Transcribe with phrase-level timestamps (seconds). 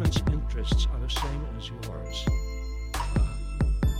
[0.00, 2.24] government's interests are the same as yours,
[2.94, 3.18] uh,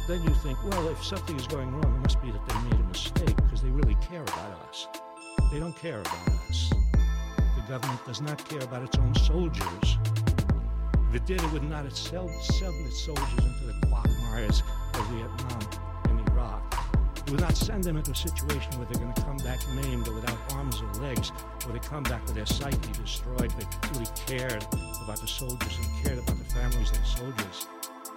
[0.08, 2.80] then you think, well, if something is going wrong, it must be that they made
[2.80, 4.89] a mistake because they really care about us.
[5.52, 6.70] They don't care about us.
[6.70, 9.98] The government does not care about its own soldiers.
[11.11, 14.62] If it did, it would not have sent its soldiers into the quagmires
[14.94, 15.89] of Vietnam.
[17.31, 20.14] Would not send them into a situation where they're going to come back maimed or
[20.14, 21.31] without arms or legs,
[21.64, 23.53] or they come back with their psyche destroyed.
[23.53, 24.67] They really cared
[25.05, 27.69] about the soldiers and cared about the families of the soldiers.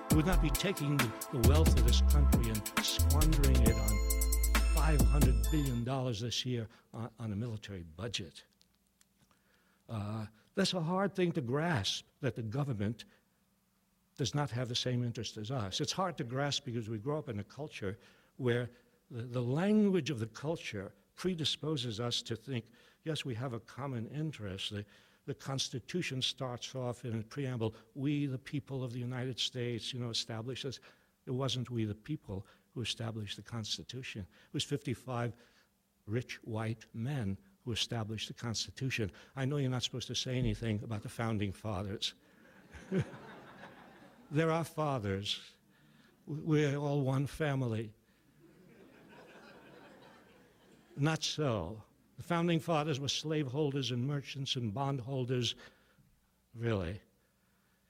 [0.10, 4.98] It would not be taking the, the wealth of this country and squandering it on
[4.98, 8.44] $500 billion this year on, on a military budget.
[9.88, 10.26] Uh,
[10.56, 13.06] that's a hard thing to grasp that the government
[14.18, 15.82] does not have the same interest as us.
[15.82, 17.98] It's hard to grasp because we grow up in a culture
[18.38, 18.70] where
[19.14, 22.66] the, language of the culture predisposes us to think,
[23.04, 24.72] yes, we have a common interest.
[24.72, 24.84] The,
[25.28, 30.00] the Constitution starts off in a preamble, we, the people of the United States, you
[30.00, 30.80] know, establishes.
[31.28, 34.22] It wasn't we, the people, who established the Constitution.
[34.22, 35.34] It was 55
[36.08, 39.12] rich white men who established the Constitution.
[39.36, 42.16] I know you're not supposed to say anything about the founding fathers.
[44.32, 45.40] They're our fathers.
[46.26, 47.92] We're all one family.
[50.98, 51.82] Not so.
[52.18, 55.56] The founding fathers were slaveholders and merchants and bondholders,
[56.56, 57.02] really.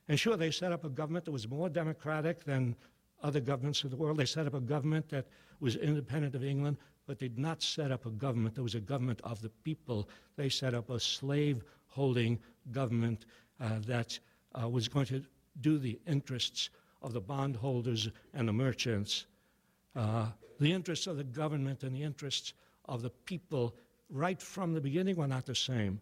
[0.08, 2.76] And sure, they set up a government that was more democratic than
[3.22, 4.18] other governments of the world.
[4.18, 5.28] They set up a government that
[5.60, 8.80] was independent of England, but they did not set up a government that was a
[8.80, 10.10] government of the people.
[10.36, 12.40] They set up a slave holding
[12.72, 13.26] government
[13.60, 14.20] uh, that
[14.62, 15.24] uh, was going to
[15.62, 16.70] do the interests
[17.02, 19.26] of the bondholders and the merchants.
[19.96, 20.28] Uh,
[20.60, 22.54] the interests of the government and the interests
[22.86, 23.76] of the people,
[24.10, 26.02] right from the beginning, were not the same.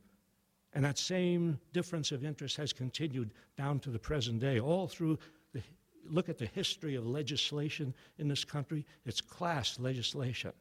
[0.74, 5.20] And that same difference of interest has continued down to the present day, all through
[5.54, 5.62] the
[6.10, 10.54] look at the history of legislation in this country, it's class legislation.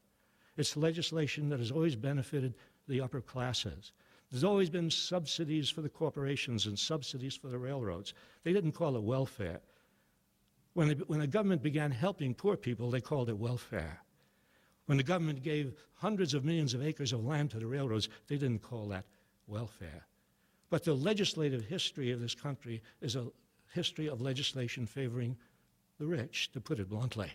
[0.56, 2.54] It's legislation that has always benefited
[2.88, 3.92] the upper classes.
[4.30, 8.14] There's always been subsidies for the corporations and subsidies for the railroads.
[8.44, 9.60] They didn't call it welfare.
[10.74, 14.00] When, the, when the government began helping poor people, they called it welfare.
[14.90, 18.36] When the government gave hundreds of millions of acres of land to the railroads, they
[18.36, 19.04] didn't call that
[19.46, 20.04] welfare.
[20.68, 23.28] But the legislative history of this country is a
[23.72, 25.36] history of legislation favoring
[26.00, 27.30] the rich, to put it bluntly.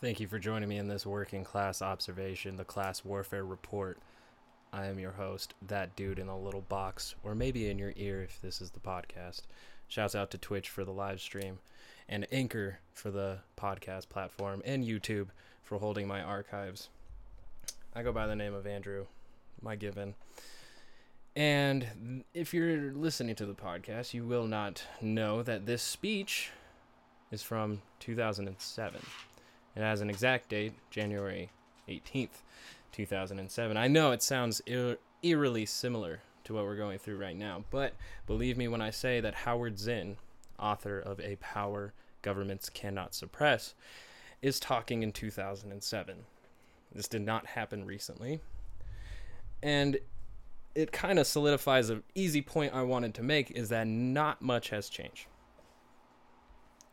[0.00, 3.98] Thank you for joining me in this working class observation, the Class Warfare Report.
[4.72, 8.22] I am your host, that dude in a little box, or maybe in your ear
[8.22, 9.42] if this is the podcast.
[9.92, 11.58] Shouts out to Twitch for the live stream,
[12.08, 15.28] and Anchor for the podcast platform, and YouTube
[15.62, 16.88] for holding my archives.
[17.94, 19.04] I go by the name of Andrew,
[19.60, 20.14] my given.
[21.36, 26.52] And if you're listening to the podcast, you will not know that this speech
[27.30, 28.98] is from 2007.
[29.76, 31.50] It has an exact date, January
[31.86, 32.40] 18th,
[32.92, 33.76] 2007.
[33.76, 37.94] I know it sounds eer- eerily similar to what we're going through right now, but
[38.26, 40.16] believe me when I say that Howard Zinn,
[40.58, 41.92] author of A Power
[42.22, 43.74] Governments Cannot Suppress,
[44.40, 46.16] is talking in 2007.
[46.94, 48.40] This did not happen recently.
[49.62, 49.98] And
[50.74, 54.70] it kind of solidifies an easy point I wanted to make is that not much
[54.70, 55.26] has changed.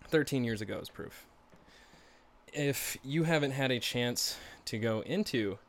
[0.08, 1.28] 13 years ago is proof.
[2.52, 5.60] If you haven't had a chance to go into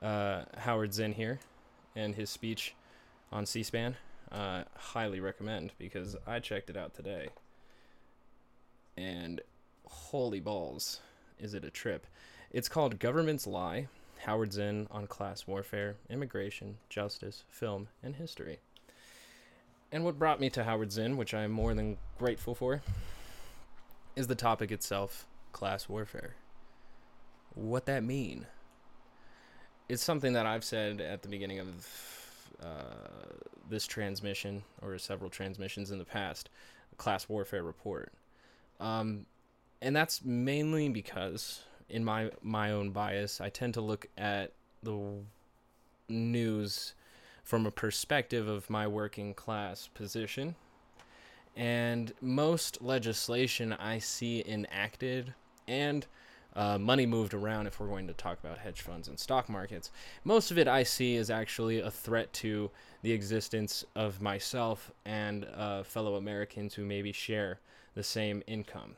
[0.00, 1.40] uh, Howard Zinn here
[1.94, 2.74] and his speech
[3.32, 3.96] on C SPAN,
[4.32, 7.28] uh, highly recommend because I checked it out today.
[8.96, 9.40] And
[9.86, 11.00] holy balls,
[11.38, 12.06] is it a trip!
[12.50, 13.88] It's called Government's Lie
[14.24, 18.58] Howard Zinn on class warfare, immigration, justice, film, and history.
[19.92, 22.82] And what brought me to Howard Zinn, which I am more than grateful for,
[24.16, 26.34] is the topic itself class warfare.
[27.54, 28.46] What that mean?
[29.88, 32.25] It's something that I've said at the beginning of
[32.62, 33.34] uh,
[33.68, 36.48] this transmission or several transmissions in the past,
[36.96, 38.12] class warfare report.
[38.80, 39.26] Um,
[39.82, 45.20] and that's mainly because in my my own bias, I tend to look at the
[46.08, 46.94] news
[47.44, 50.56] from a perspective of my working class position.
[51.54, 55.32] And most legislation I see enacted
[55.66, 56.06] and
[56.56, 59.92] uh, money moved around if we're going to talk about hedge funds and stock markets.
[60.24, 62.70] Most of it I see is actually a threat to
[63.02, 67.60] the existence of myself and uh, fellow Americans who maybe share
[67.94, 68.96] the same income.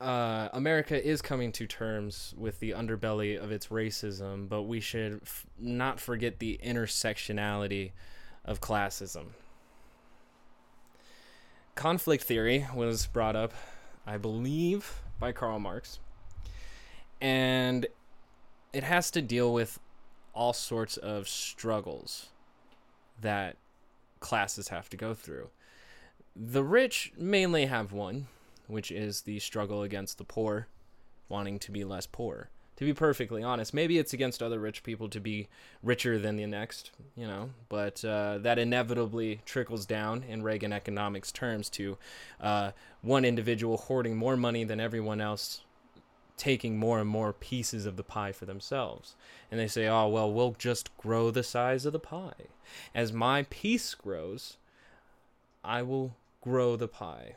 [0.00, 5.20] uh, America is coming to terms with the underbelly of its racism, but we should
[5.22, 7.92] f- not forget the intersectionality
[8.44, 9.28] of classism.
[11.74, 13.52] Conflict theory was brought up,
[14.06, 15.98] I believe, by Karl Marx,
[17.20, 17.86] and
[18.72, 19.80] it has to deal with
[20.32, 22.28] all sorts of struggles
[23.20, 23.56] that
[24.20, 25.48] classes have to go through.
[26.36, 28.28] The rich mainly have one,
[28.66, 30.68] which is the struggle against the poor,
[31.28, 32.50] wanting to be less poor.
[32.76, 35.48] To be perfectly honest, maybe it's against other rich people to be
[35.82, 41.32] richer than the next, you know, but uh, that inevitably trickles down in Reagan economics
[41.32, 41.96] terms to
[42.38, 45.62] uh, one individual hoarding more money than everyone else,
[46.36, 49.14] taking more and more pieces of the pie for themselves.
[49.50, 52.50] And they say, oh, well, we'll just grow the size of the pie.
[52.94, 54.58] As my piece grows,
[55.64, 57.36] I will grow the pie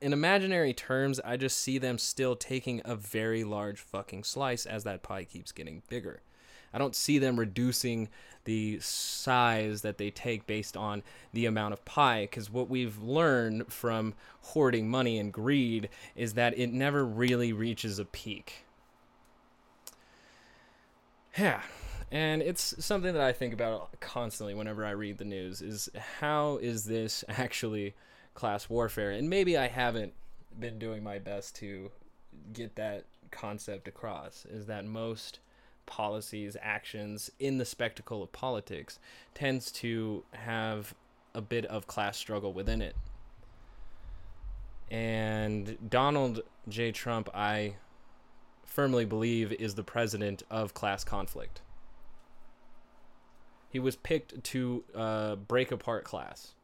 [0.00, 4.84] in imaginary terms, I just see them still taking a very large fucking slice as
[4.84, 6.22] that pie keeps getting bigger.
[6.72, 8.08] I don't see them reducing
[8.44, 11.02] the size that they take based on
[11.32, 16.58] the amount of pie because what we've learned from hoarding money and greed is that
[16.58, 18.64] it never really reaches a peak.
[21.38, 21.62] Yeah.
[22.10, 25.88] And it's something that I think about constantly whenever I read the news is
[26.20, 27.94] how is this actually
[28.34, 29.10] class warfare.
[29.10, 30.12] And maybe I haven't
[30.58, 31.90] been doing my best to
[32.52, 35.40] get that concept across is that most
[35.86, 38.98] policies, actions in the spectacle of politics
[39.34, 40.94] tends to have
[41.34, 42.96] a bit of class struggle within it.
[44.90, 46.92] And Donald J.
[46.92, 47.76] Trump, I
[48.64, 51.60] firmly believe, is the president of class conflict.
[53.68, 56.54] He was picked to uh, break apart class,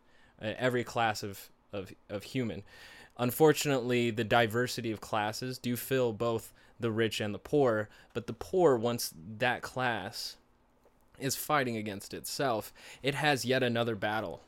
[0.40, 2.62] uh, every class of of of human.
[3.18, 8.32] Unfortunately, the diversity of classes do fill both the rich and the poor, but the
[8.32, 10.36] poor once that class
[11.18, 12.72] is fighting against itself,
[13.02, 14.40] it has yet another battle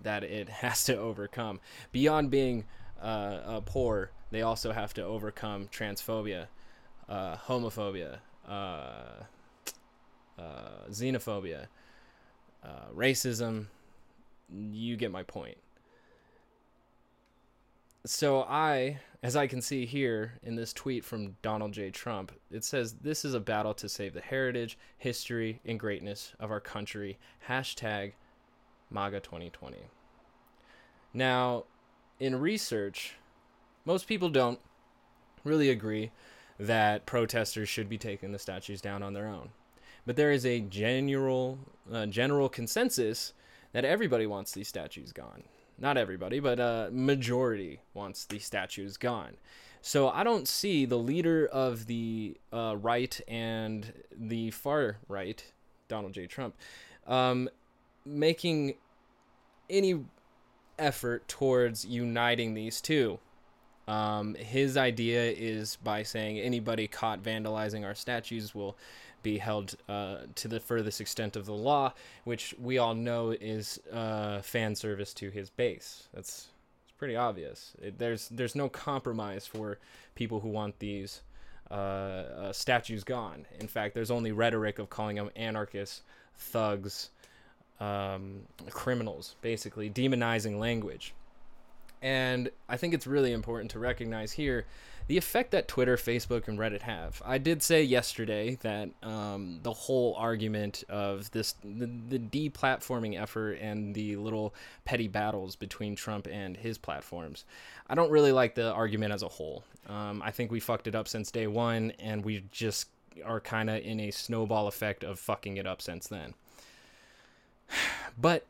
[0.00, 1.60] that it has to overcome.
[1.90, 2.64] Beyond being
[3.02, 6.46] uh, uh, poor, they also have to overcome transphobia,
[7.08, 8.18] uh, homophobia,
[8.48, 9.24] uh,
[10.38, 11.66] uh, xenophobia,
[12.62, 13.66] uh, racism.
[14.52, 15.58] You get my point
[18.06, 21.90] so I, as I can see here in this tweet from Donald J.
[21.90, 26.50] Trump, it says this is a battle to save the heritage, history, and greatness of
[26.50, 27.18] our country.
[27.48, 28.12] Hashtag
[28.90, 29.78] MAGA 2020.
[31.14, 31.64] Now,
[32.20, 33.14] in research,
[33.84, 34.60] most people don't
[35.42, 36.10] really agree
[36.58, 39.50] that protesters should be taking the statues down on their own.
[40.06, 41.58] But there is a general,
[41.90, 43.32] uh, general consensus
[43.72, 45.44] that everybody wants these statues gone
[45.78, 49.36] not everybody, but a majority wants the statues gone.
[49.80, 55.44] So I don't see the leader of the uh, right and the far right,
[55.88, 56.26] Donald J.
[56.26, 56.54] Trump,
[57.06, 57.50] um,
[58.06, 58.76] making
[59.68, 60.04] any
[60.78, 63.18] effort towards uniting these two.
[63.86, 68.78] Um, his idea is by saying anybody caught vandalizing our statues will
[69.24, 73.80] be held uh, to the furthest extent of the law, which we all know is
[73.92, 76.08] uh, fan service to his base.
[76.14, 76.48] That's
[76.84, 77.72] it's pretty obvious.
[77.82, 79.78] It, there's there's no compromise for
[80.14, 81.22] people who want these
[81.70, 83.46] uh, uh, statues gone.
[83.58, 86.02] In fact, there's only rhetoric of calling them anarchists,
[86.36, 87.10] thugs,
[87.80, 91.14] um, criminals, basically demonizing language.
[92.02, 94.66] And I think it's really important to recognize here
[95.06, 97.20] the effect that Twitter, Facebook, and Reddit have.
[97.24, 103.58] I did say yesterday that um, the whole argument of this, the, the deplatforming effort
[103.60, 107.44] and the little petty battles between Trump and his platforms,
[107.88, 109.64] I don't really like the argument as a whole.
[109.88, 112.88] Um, I think we fucked it up since day one, and we just
[113.24, 116.34] are kind of in a snowball effect of fucking it up since then.
[118.16, 118.46] But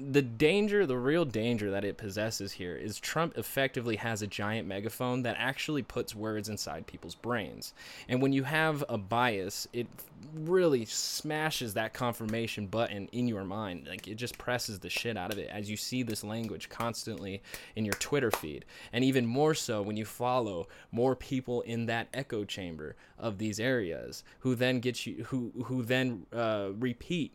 [0.00, 4.66] the danger, the real danger that it possesses here is Trump effectively has a giant
[4.66, 7.74] megaphone that actually puts words inside people's brains.
[8.08, 9.86] And when you have a bias, it
[10.34, 13.86] really smashes that confirmation button in your mind.
[13.88, 17.42] Like it just presses the shit out of it as you see this language constantly
[17.76, 18.64] in your Twitter feed.
[18.92, 23.60] And even more so when you follow more people in that echo chamber of these
[23.60, 27.34] areas who then get you who who then uh, repeat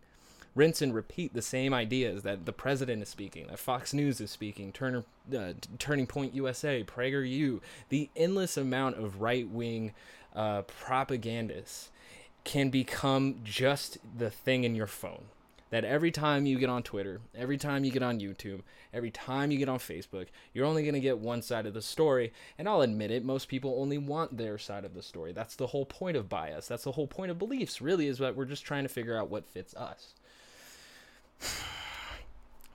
[0.55, 4.31] rinse and repeat the same ideas that the president is speaking, that Fox News is
[4.31, 5.03] speaking, Turner,
[5.37, 7.59] uh, Turning Point USA, PragerU,
[7.89, 9.93] the endless amount of right wing
[10.33, 11.89] uh, propagandists
[12.45, 15.25] can become just the thing in your phone.
[15.71, 18.61] that every time you get on Twitter, every time you get on YouTube,
[18.93, 21.81] every time you get on Facebook, you're only going to get one side of the
[21.81, 22.31] story.
[22.57, 25.33] And I'll admit it, most people only want their side of the story.
[25.33, 26.67] That's the whole point of bias.
[26.67, 29.29] That's the whole point of beliefs, really, is that we're just trying to figure out
[29.29, 30.13] what fits us.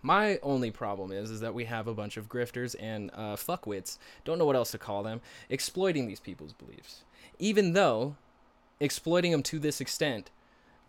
[0.03, 3.99] My only problem is is that we have a bunch of grifters and uh, fuckwits,
[4.25, 7.05] don't know what else to call them, exploiting these people's beliefs.
[7.39, 8.17] Even though
[8.81, 10.31] exploiting them to this extent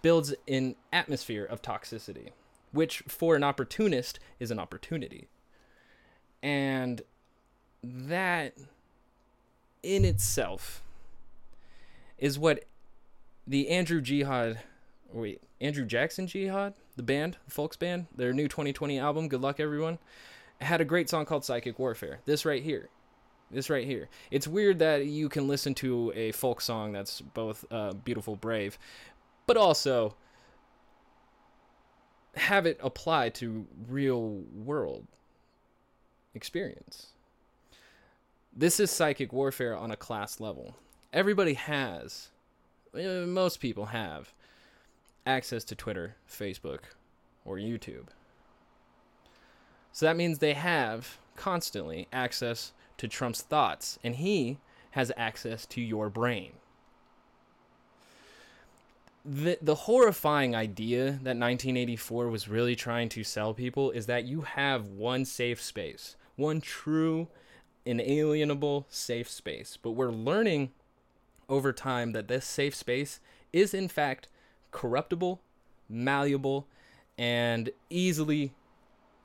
[0.02, 2.30] builds an atmosphere of toxicity,
[2.72, 5.28] which for an opportunist is an opportunity.
[6.42, 7.02] And
[7.84, 8.54] that
[9.84, 10.82] in itself
[12.18, 12.66] is what
[13.46, 14.60] the Andrew Jihad,
[15.12, 19.60] wait, Andrew Jackson Jihad, the band, the Folks band, their new 2020 album, Good Luck
[19.60, 20.00] Everyone,
[20.60, 22.20] had a great song called Psychic Warfare.
[22.26, 22.90] This right here.
[23.50, 24.10] This right here.
[24.30, 28.78] It's weird that you can listen to a folk song that's both uh, beautiful, brave,
[29.46, 30.16] but also
[32.36, 35.06] have it apply to real world
[36.34, 37.08] experience.
[38.56, 40.78] This is psychic warfare on a class level.
[41.12, 42.30] Everybody has,
[42.96, 44.34] uh, most people have,
[45.26, 46.82] access to Twitter, Facebook,
[47.46, 48.08] or YouTube.
[49.92, 54.58] So that means they have constantly access to Trump's thoughts, and he
[54.92, 56.54] has access to your brain.
[59.24, 64.42] The, the horrifying idea that 1984 was really trying to sell people is that you
[64.42, 67.28] have one safe space, one true,
[67.86, 69.78] inalienable safe space.
[69.82, 70.72] But we're learning
[71.48, 73.20] over time that this safe space
[73.54, 74.28] is, in fact,
[74.72, 75.42] corruptible,
[75.90, 76.68] malleable,
[77.18, 78.54] and easily,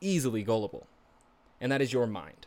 [0.00, 0.86] easily gullible.
[1.60, 2.46] And that is your mind.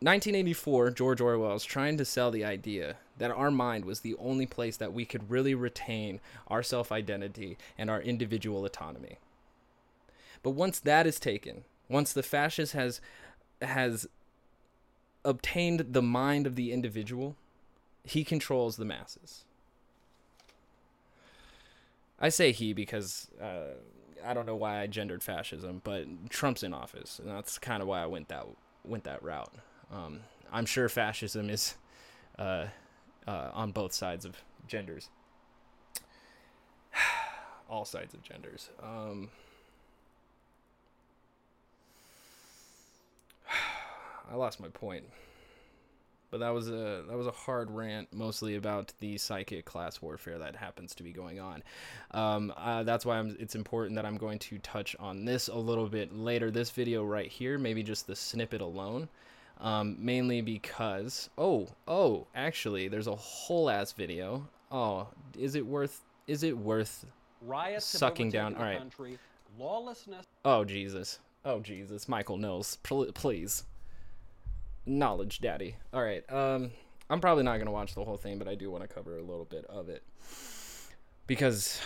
[0.00, 4.46] 1984, George Orwell is trying to sell the idea that our mind was the only
[4.46, 9.18] place that we could really retain our self identity and our individual autonomy.
[10.44, 13.00] But once that is taken, once the fascist has
[13.60, 14.06] has
[15.24, 17.34] obtained the mind of the individual,
[18.04, 19.44] he controls the masses.
[22.20, 23.74] I say he because uh,
[24.24, 27.88] I don't know why I gendered fascism, but Trump's in office, and that's kind of
[27.88, 28.46] why I went that
[28.84, 29.52] went that route.
[29.92, 30.20] Um,
[30.52, 31.74] I'm sure fascism is
[32.38, 32.66] uh,
[33.26, 35.10] uh, on both sides of genders,
[37.70, 38.70] all sides of genders.
[38.82, 39.30] Um,
[44.30, 45.04] I lost my point
[46.30, 50.38] but that was a that was a hard rant, mostly about the psychic class warfare
[50.38, 51.62] that happens to be going on.
[52.10, 55.56] Um, uh, that's why I'm, it's important that I'm going to touch on this a
[55.56, 56.50] little bit later.
[56.50, 59.08] This video right here, maybe just the snippet alone,
[59.60, 64.46] um, mainly because oh oh actually, there's a whole ass video.
[64.70, 65.08] Oh,
[65.38, 67.06] is it worth is it worth
[67.42, 68.54] riots sucking down?
[68.56, 69.18] All right, country,
[69.58, 70.26] lawlessness.
[70.44, 73.64] Oh Jesus, oh Jesus, Michael Knowles, please
[74.88, 75.76] knowledge daddy.
[75.92, 76.70] All right um
[77.10, 79.18] i'm probably not going to watch the whole thing but i do want to cover
[79.18, 80.02] a little bit of it.
[81.26, 81.80] Because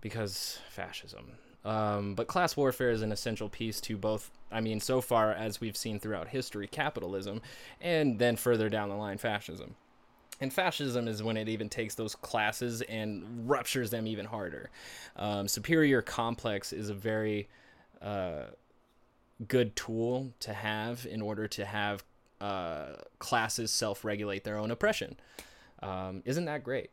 [0.00, 1.32] because fascism.
[1.64, 5.60] Um, but class warfare is an essential piece to both i mean so far as
[5.60, 7.42] we've seen throughout history capitalism
[7.80, 9.74] and then further down the line fascism.
[10.40, 14.70] And fascism is when it even takes those classes and ruptures them even harder.
[15.16, 17.48] Um, superior complex is a very
[18.00, 18.44] uh,
[19.46, 22.04] good tool to have in order to have
[22.40, 25.16] uh, classes self regulate their own oppression.
[25.82, 26.90] Um, isn't that great?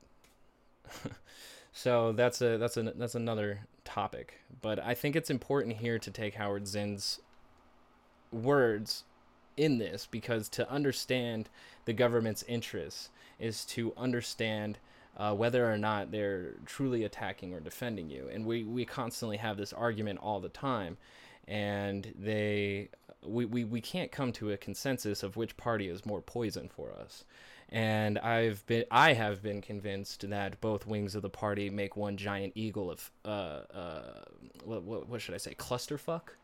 [1.74, 4.42] so that's a that's a that's another topic.
[4.62, 7.20] But I think it's important here to take Howard Zinn's
[8.32, 9.04] words
[9.58, 11.50] in this because to understand
[11.86, 13.10] the government's interests
[13.40, 14.78] is to understand
[15.18, 18.30] uh, whether or not they're truly attacking or defending you.
[18.32, 20.98] And we, we constantly have this argument all the time.
[21.48, 22.90] And they
[23.28, 26.92] we, we, we can't come to a consensus of which party is more poison for
[26.92, 27.24] us.
[27.70, 32.16] And I've been I have been convinced that both wings of the party make one
[32.16, 34.24] giant eagle of uh, uh,
[34.64, 36.36] what, what, should I say clusterfuck.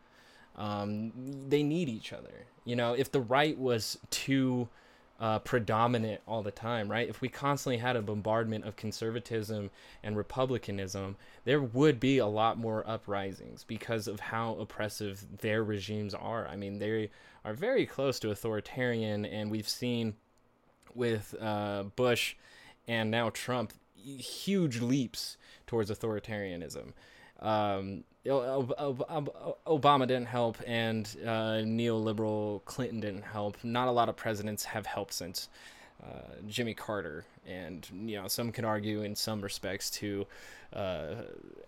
[0.55, 1.11] Um,
[1.47, 2.47] they need each other.
[2.65, 4.67] You know, if the right was too
[5.21, 7.07] uh, predominant all the time, right?
[7.07, 9.69] If we constantly had a bombardment of conservatism
[10.01, 16.15] and republicanism, there would be a lot more uprisings because of how oppressive their regimes
[16.15, 16.47] are.
[16.47, 17.11] I mean, they
[17.45, 20.15] are very close to authoritarian, and we've seen
[20.95, 22.35] with uh, Bush
[22.87, 25.37] and now Trump huge leaps
[25.67, 26.93] towards authoritarianism.
[27.41, 33.57] Um, Obama didn't help, and uh, neoliberal Clinton didn't help.
[33.63, 35.49] Not a lot of presidents have helped since
[36.03, 40.27] uh, Jimmy Carter, and you know some can argue in some respects to
[40.73, 41.15] uh,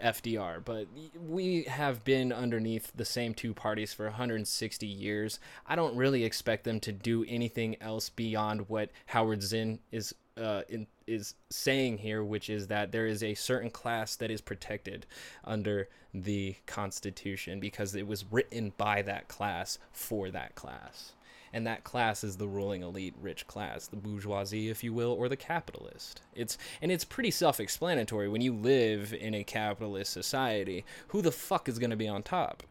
[0.03, 0.87] FDR, but
[1.27, 5.39] we have been underneath the same two parties for 160 years.
[5.67, 10.61] I don't really expect them to do anything else beyond what Howard Zinn is uh,
[10.69, 15.05] in, is saying here, which is that there is a certain class that is protected
[15.43, 21.13] under the Constitution because it was written by that class for that class.
[21.55, 25.29] And that class is the ruling elite rich class, the bourgeoisie, if you will, or
[25.29, 26.21] the capitalist.
[26.33, 30.83] It's and it's pretty self-explanatory when you live in a capitalist society.
[31.09, 32.63] Who the fuck is going to be on top?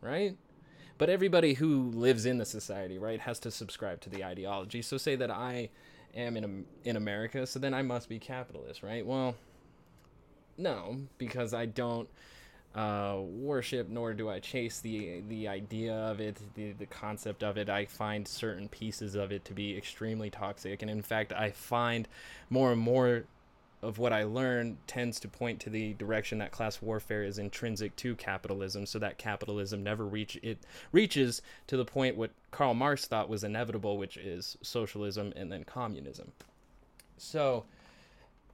[0.00, 0.36] Right?
[0.98, 4.82] But everybody who lives in the society, right, has to subscribe to the ideology.
[4.82, 5.68] So say that I
[6.14, 9.04] am in in America, so then I must be capitalist, right?
[9.04, 9.34] Well,
[10.58, 12.08] no, because I don't
[12.74, 17.56] uh, worship, nor do I chase the the idea of it, the the concept of
[17.56, 17.68] it.
[17.68, 22.08] I find certain pieces of it to be extremely toxic, and in fact, I find
[22.50, 23.24] more and more
[23.82, 27.96] of what I learn tends to point to the direction that class warfare is intrinsic
[27.96, 30.58] to capitalism, so that capitalism never reach it
[30.92, 35.64] reaches to the point what Karl Marx thought was inevitable, which is socialism and then
[35.64, 36.32] communism.
[37.18, 37.64] So,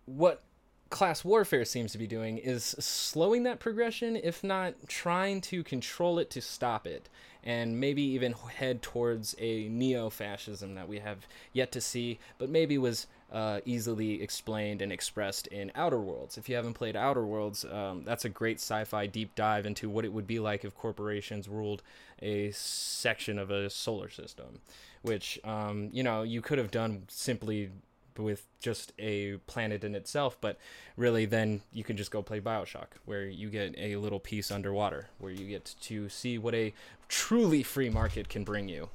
[0.07, 0.43] what
[0.91, 6.19] class warfare seems to be doing is slowing that progression, if not trying to control
[6.19, 7.09] it to stop it,
[7.45, 12.49] and maybe even head towards a neo fascism that we have yet to see, but
[12.49, 16.39] maybe was uh, easily explained and expressed in Outer Worlds.
[16.39, 19.89] If you haven't played Outer Worlds, um, that's a great sci fi deep dive into
[19.89, 21.83] what it would be like if corporations ruled
[22.23, 24.61] a section of a solar system,
[25.03, 27.71] which, um, you know, you could have done simply
[28.17, 30.59] with just a planet in itself, but
[30.97, 35.09] really then you can just go play Bioshock, where you get a little piece underwater,
[35.19, 36.73] where you get to see what a
[37.09, 38.89] truly free market can bring you.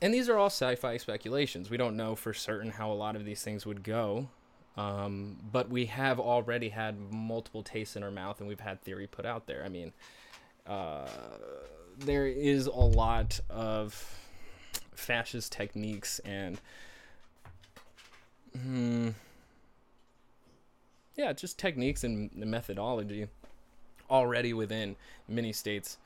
[0.00, 1.70] And these are all sci fi speculations.
[1.70, 4.28] We don't know for certain how a lot of these things would go.
[4.76, 9.06] Um, but we have already had multiple tastes in our mouth and we've had theory
[9.06, 9.64] put out there.
[9.64, 9.92] I mean,
[10.66, 11.08] uh,
[11.98, 13.94] there is a lot of
[14.94, 16.60] fascist techniques and
[18.54, 19.08] hmm,
[21.16, 23.28] yeah, just techniques and methodology
[24.10, 25.96] already within many states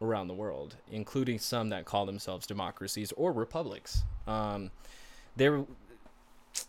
[0.00, 4.04] around the world, including some that call themselves democracies or republics.
[4.26, 4.70] Um,
[5.36, 5.64] there,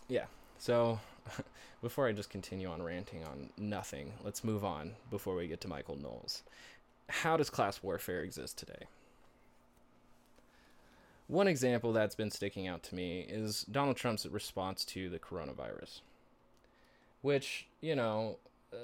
[0.08, 0.24] yeah.
[0.58, 1.00] So,
[1.82, 5.68] before I just continue on ranting on nothing, let's move on before we get to
[5.68, 6.42] Michael Knowles.
[7.08, 8.86] How does class warfare exist today?
[11.28, 16.00] One example that's been sticking out to me is Donald Trump's response to the coronavirus,
[17.22, 18.38] which, you know,
[18.72, 18.76] uh,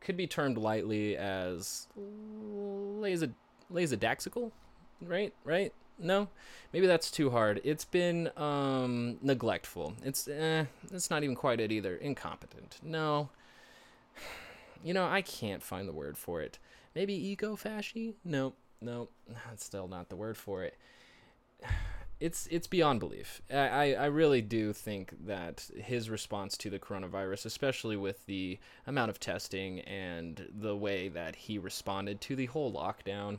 [0.00, 3.30] could be termed lightly as lazy,
[3.72, 4.52] lazydaxical,
[5.00, 5.32] right?
[5.44, 5.72] Right?
[5.98, 6.28] No,
[6.72, 7.60] maybe that's too hard.
[7.64, 9.94] It's been um, neglectful.
[10.04, 11.96] It's eh, it's not even quite it either.
[11.96, 12.78] Incompetent.
[12.82, 13.30] No.
[14.84, 16.58] You know, I can't find the word for it.
[16.94, 18.14] Maybe ego fashy?
[18.24, 19.08] No, no,
[19.46, 20.76] that's still not the word for it
[22.18, 23.42] it's it's beyond belief.
[23.52, 29.10] I, I really do think that his response to the coronavirus, especially with the amount
[29.10, 33.38] of testing and the way that he responded to the whole lockdown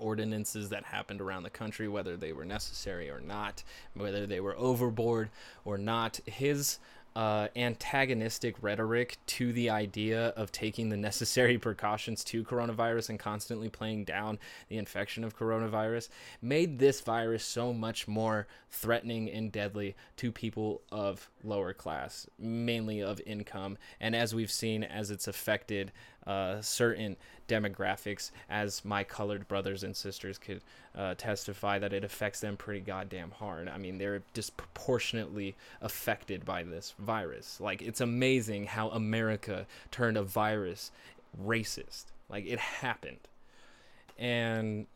[0.00, 3.62] ordinances that happened around the country, whether they were necessary or not,
[3.94, 5.30] whether they were overboard
[5.64, 6.78] or not, his
[7.16, 13.68] uh, antagonistic rhetoric to the idea of taking the necessary precautions to coronavirus and constantly
[13.68, 16.08] playing down the infection of coronavirus
[16.40, 23.02] made this virus so much more threatening and deadly to people of lower class, mainly
[23.02, 23.76] of income.
[24.00, 25.90] And as we've seen, as it's affected
[26.26, 27.16] uh, certain
[27.48, 30.60] demographics, as my colored brothers and sisters could
[30.96, 33.68] uh, testify that it affects them pretty goddamn hard.
[33.68, 37.60] I mean, they're disproportionately affected by this virus.
[37.60, 40.92] Like, it's amazing how America turned a virus
[41.42, 42.04] racist.
[42.28, 43.18] Like, it happened.
[44.18, 44.86] And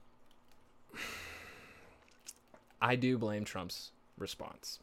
[2.80, 4.78] I do blame Trump's response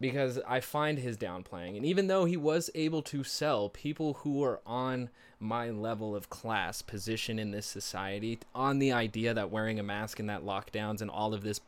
[0.00, 1.76] because I find his downplaying.
[1.76, 6.30] And even though he was able to sell people who are on my level of
[6.30, 11.00] class position in this society on the idea that wearing a mask and that lockdowns
[11.00, 11.60] and all of this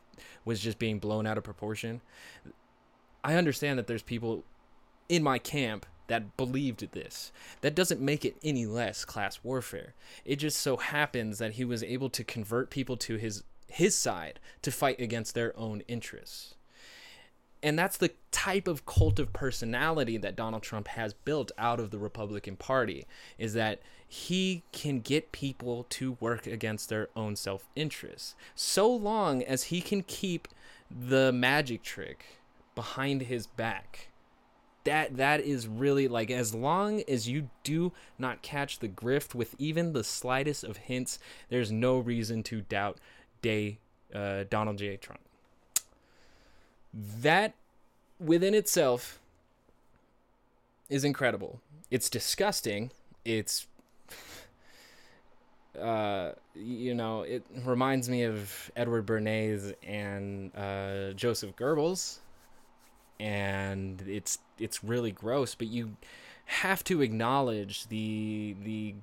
[0.44, 2.00] was just being blown out of proportion,
[3.24, 4.44] I understand that there's people
[5.08, 7.32] in my camp that believed this.
[7.60, 9.94] That doesn't make it any less class warfare.
[10.24, 14.40] It just so happens that he was able to convert people to his his side
[14.62, 16.56] to fight against their own interests
[17.62, 21.90] and that's the type of cult of personality that Donald Trump has built out of
[21.90, 23.06] the Republican Party
[23.38, 28.34] is that he can get people to work against their own self-interest.
[28.54, 30.48] So long as he can keep
[30.90, 32.24] the magic trick
[32.74, 34.10] behind his back
[34.84, 39.54] that that is really like as long as you do not catch the grift with
[39.58, 41.18] even the slightest of hints
[41.48, 42.98] there's no reason to doubt
[43.42, 43.78] day
[44.14, 44.96] uh, donald j.
[44.96, 45.20] Trump
[46.92, 47.54] that
[48.18, 49.18] within itself
[50.88, 52.90] is incredible it's disgusting
[53.24, 53.66] it's
[55.78, 62.18] uh, you know, it reminds me of Edward Bernays and uh, Joseph Goebbels,
[63.18, 65.54] and it's it's really gross.
[65.54, 65.96] But you
[66.46, 68.94] have to acknowledge the the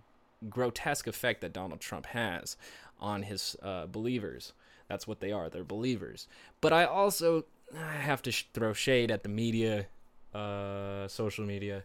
[0.50, 2.58] grotesque effect that Donald Trump has
[3.00, 4.54] on his uh, believers.
[4.88, 5.50] That's what they are.
[5.50, 6.28] They're believers.
[6.62, 9.88] But I also I have to sh- throw shade at the media,
[10.34, 11.84] uh, social media,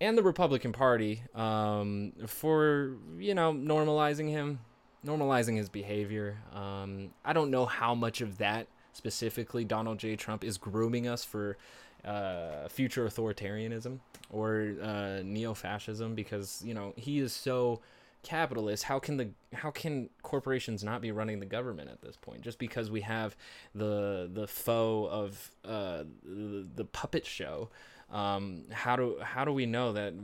[0.00, 4.60] and the Republican Party um, for you know normalizing him,
[5.04, 6.38] normalizing his behavior.
[6.54, 10.16] Um, I don't know how much of that specifically Donald J.
[10.16, 11.56] Trump is grooming us for
[12.04, 13.98] uh, future authoritarianism
[14.30, 17.80] or uh, neo-fascism because you know he is so
[18.22, 22.42] capitalist how can the how can corporations not be running the government at this point?
[22.42, 23.36] Just because we have
[23.74, 27.68] the the foe of uh, the, the puppet show
[28.10, 30.14] um, how do how do we know that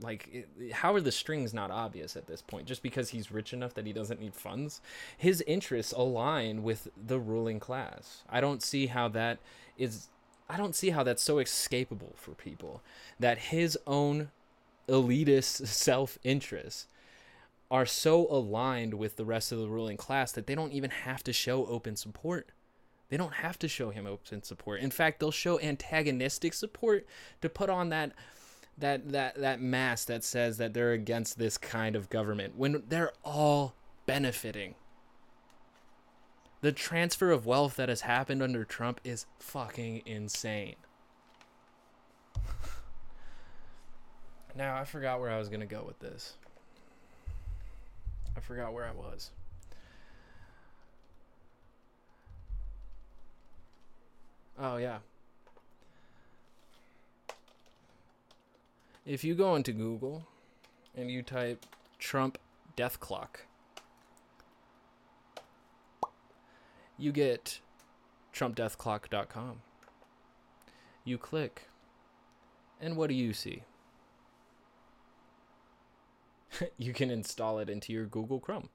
[0.00, 2.66] like it, how are the strings not obvious at this point?
[2.66, 4.80] Just because he's rich enough that he doesn't need funds?
[5.16, 8.22] His interests align with the ruling class.
[8.28, 9.38] I don't see how that
[9.78, 10.08] is
[10.48, 12.82] i don't see how that's so escapable for people
[13.18, 14.30] that his own
[14.88, 16.88] elitist self interest
[17.70, 21.22] are so aligned with the rest of the ruling class that they don't even have
[21.24, 22.52] to show open support
[23.12, 24.80] they don't have to show him open support.
[24.80, 27.06] In fact, they'll show antagonistic support
[27.42, 28.12] to put on that
[28.78, 33.12] that that that mask that says that they're against this kind of government when they're
[33.22, 33.74] all
[34.06, 34.76] benefiting.
[36.62, 40.76] The transfer of wealth that has happened under Trump is fucking insane.
[44.56, 46.34] Now, I forgot where I was going to go with this.
[48.36, 49.30] I forgot where I was.
[54.58, 54.98] Oh, yeah.
[59.04, 60.26] If you go into Google
[60.96, 61.66] and you type
[61.98, 62.38] Trump
[62.76, 63.40] death clock,
[66.96, 67.58] you get
[68.32, 69.62] trumpdeathclock.com.
[71.04, 71.68] You click,
[72.80, 73.64] and what do you see?
[76.78, 78.68] you can install it into your Google Chrome.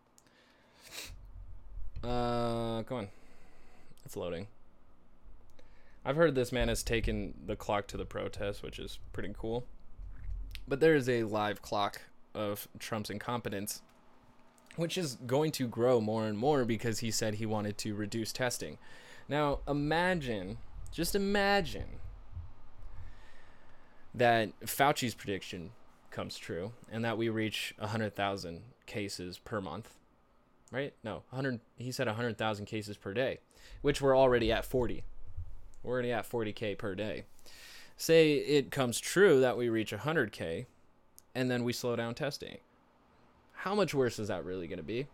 [2.04, 3.08] Uh, come on.
[4.06, 4.48] It's loading.
[6.06, 9.66] I've heard this man has taken the clock to the protest, which is pretty cool.
[10.68, 12.02] But there is a live clock
[12.34, 13.82] of Trump's incompetence,
[14.78, 18.32] which is going to grow more and more because he said he wanted to reduce
[18.32, 18.78] testing.
[19.28, 20.60] Now, imagine,
[20.92, 22.00] just imagine
[24.14, 25.72] that Fauci's prediction
[26.18, 29.94] comes true and that we reach 100,000 cases per month.
[30.72, 30.96] Right?
[31.04, 33.38] No, 100 he said 100,000 cases per day,
[33.84, 35.04] which we're already at 40.
[35.84, 37.26] We're already at 40K per day.
[37.98, 40.66] Say it comes true that we reach 100K
[41.36, 42.58] and then we slow down testing.
[43.54, 45.06] How much worse is that really going to be?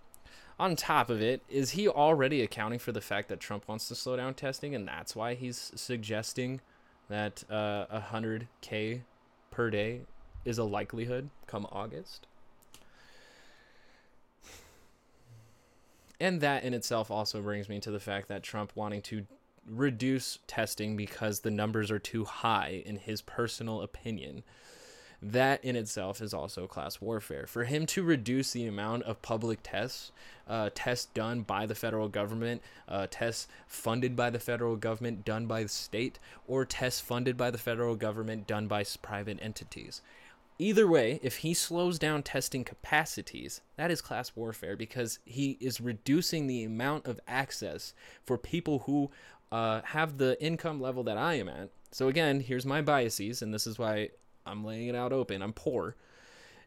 [0.58, 3.96] On top of it, is he already accounting for the fact that Trump wants to
[3.96, 6.62] slow down testing and that's why he's suggesting
[7.10, 9.02] that uh, 100K
[9.52, 10.02] per day
[10.46, 12.28] is a likelihood come August?
[16.20, 19.26] And that in itself also brings me to the fact that Trump wanting to
[19.68, 24.44] reduce testing because the numbers are too high, in his personal opinion.
[25.22, 27.48] That in itself is also class warfare.
[27.48, 30.12] For him to reduce the amount of public tests,
[30.50, 35.46] uh, tests done by the federal government, uh, tests funded by the federal government, done
[35.46, 40.02] by the state, or tests funded by the federal government, done by private entities.
[40.60, 45.82] Either way, if he slows down testing capacities, that is class warfare because he is
[45.82, 49.10] reducing the amount of access for people who
[49.52, 51.70] uh, have the income level that I am at.
[51.92, 54.10] So again, here's my biases, and this is why
[54.46, 55.42] I'm laying it out open.
[55.42, 55.96] I'm poor.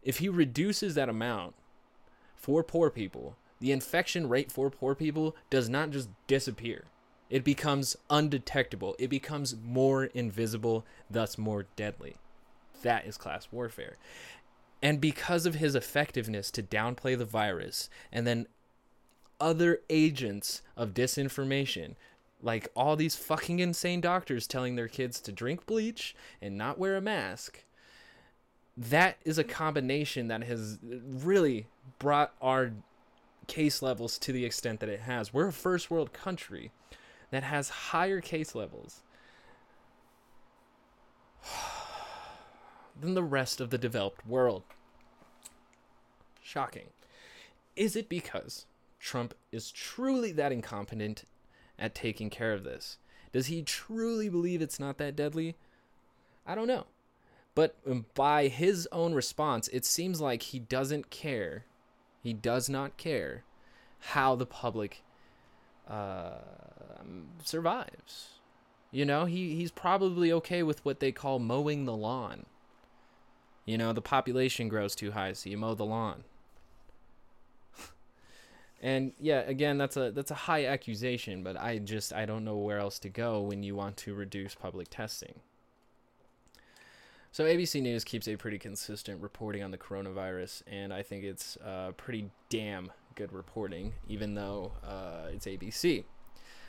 [0.03, 1.55] If he reduces that amount
[2.37, 6.85] for poor people, the infection rate for poor people does not just disappear.
[7.29, 8.95] It becomes undetectable.
[8.99, 12.17] It becomes more invisible, thus more deadly.
[12.83, 13.97] That is class warfare.
[14.83, 18.47] And because of his effectiveness to downplay the virus and then
[19.41, 21.95] other agents of disinformation
[22.43, 26.97] Like all these fucking insane doctors telling their kids to drink bleach and not wear
[26.97, 27.65] a mask.
[28.77, 31.67] That is a combination that has really
[31.99, 32.73] brought our
[33.47, 35.33] case levels to the extent that it has.
[35.33, 36.73] We're a first world country
[37.31, 39.03] that has higher case levels
[43.01, 44.63] than the rest of the developed world.
[46.43, 46.89] Shocking.
[47.75, 48.67] Is it because
[48.99, 51.25] Trump is truly that incompetent
[51.79, 52.99] at taking care of this?
[53.33, 55.57] Does he truly believe it's not that deadly?
[56.47, 56.87] I don't know.
[57.55, 61.65] But um, by his own response, it seems like he doesn't care.
[62.23, 63.45] He does not care
[63.99, 65.03] how the public
[65.89, 66.39] uh,
[67.43, 68.29] survives.
[68.91, 72.47] You know, he, he's probably okay with what they call mowing the lawn.
[73.67, 76.23] You know, the population grows too high, so you mow the lawn.
[78.81, 82.57] and yeah, again, that's a that's a high accusation, but I just I don't know
[82.57, 85.41] where else to go when you want to reduce public testing.
[87.33, 91.59] So ABC News keeps a pretty consistent reporting on the coronavirus, and I think it's
[91.59, 96.05] uh, pretty damn good reporting, even though uh, it's ABC.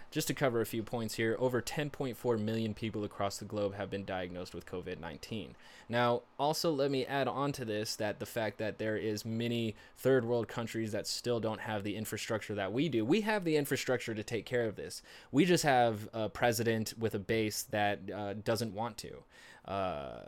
[0.09, 3.89] Just to cover a few points here, over 10.4 million people across the globe have
[3.89, 5.49] been diagnosed with COVID-19.
[5.89, 9.75] Now, also let me add on to this that the fact that there is many
[9.97, 13.03] third world countries that still don't have the infrastructure that we do.
[13.03, 15.01] We have the infrastructure to take care of this.
[15.31, 19.23] We just have a president with a base that uh, doesn't want to.
[19.65, 20.21] Uh,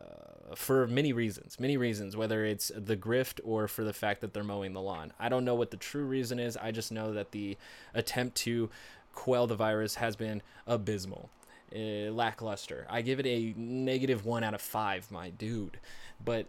[0.56, 4.44] for many reasons, many reasons, whether it's the grift or for the fact that they're
[4.44, 5.13] mowing the lawn.
[5.18, 6.58] I don't know what the true reason is.
[6.58, 7.58] I just know that the
[7.94, 8.70] attempt to
[9.19, 11.29] quell the virus has been abysmal.
[11.75, 12.88] Uh, lackluster.
[12.89, 15.77] I give it a negative one out of five, my dude.
[16.23, 16.47] But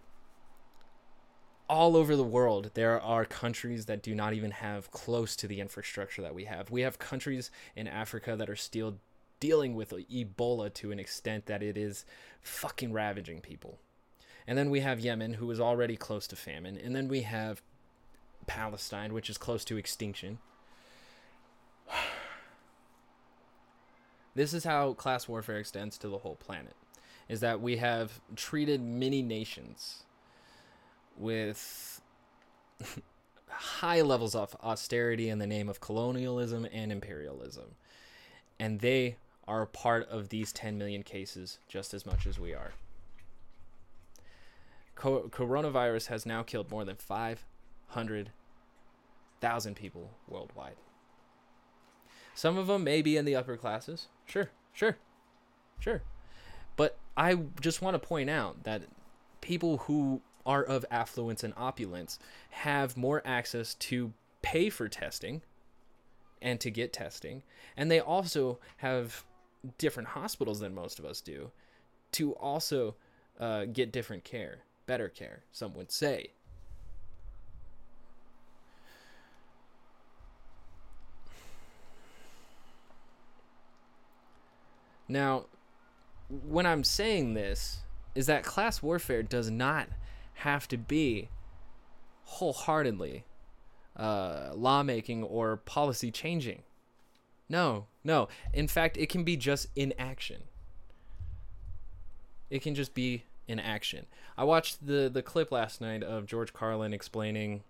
[1.69, 5.61] all over the world, there are countries that do not even have close to the
[5.61, 6.71] infrastructure that we have.
[6.71, 8.99] We have countries in Africa that are still
[9.41, 12.05] dealing with Ebola to an extent that it is
[12.41, 13.81] fucking ravaging people.
[14.47, 16.79] And then we have Yemen, who is already close to famine.
[16.83, 17.63] And then we have
[18.47, 20.39] Palestine, which is close to extinction.
[24.35, 26.75] This is how class warfare extends to the whole planet.
[27.29, 30.05] Is that we have treated many nations
[31.17, 32.01] with
[33.49, 37.75] high levels of austerity in the name of colonialism and imperialism.
[38.59, 39.17] And they
[39.47, 42.73] are a part of these 10 million cases just as much as we are.
[44.95, 50.77] Co- coronavirus has now killed more than 500,000 people worldwide.
[52.41, 54.09] Some of them may be in the upper classes.
[54.25, 54.97] Sure, sure,
[55.79, 56.01] sure.
[56.75, 58.85] But I just want to point out that
[59.43, 65.43] people who are of affluence and opulence have more access to pay for testing
[66.41, 67.43] and to get testing.
[67.77, 69.23] And they also have
[69.77, 71.51] different hospitals than most of us do
[72.13, 72.95] to also
[73.39, 76.29] uh, get different care, better care, some would say.
[85.11, 85.47] Now,
[86.29, 87.81] when I'm saying this,
[88.15, 89.89] is that class warfare does not
[90.35, 91.29] have to be
[92.25, 93.25] wholeheartedly
[93.97, 96.63] uh, lawmaking or policy changing.
[97.49, 98.29] No, no.
[98.55, 100.45] In fact, it can be just inaction.
[102.49, 104.07] It can just be inaction.
[104.39, 107.65] I watched the the clip last night of George Carlin explaining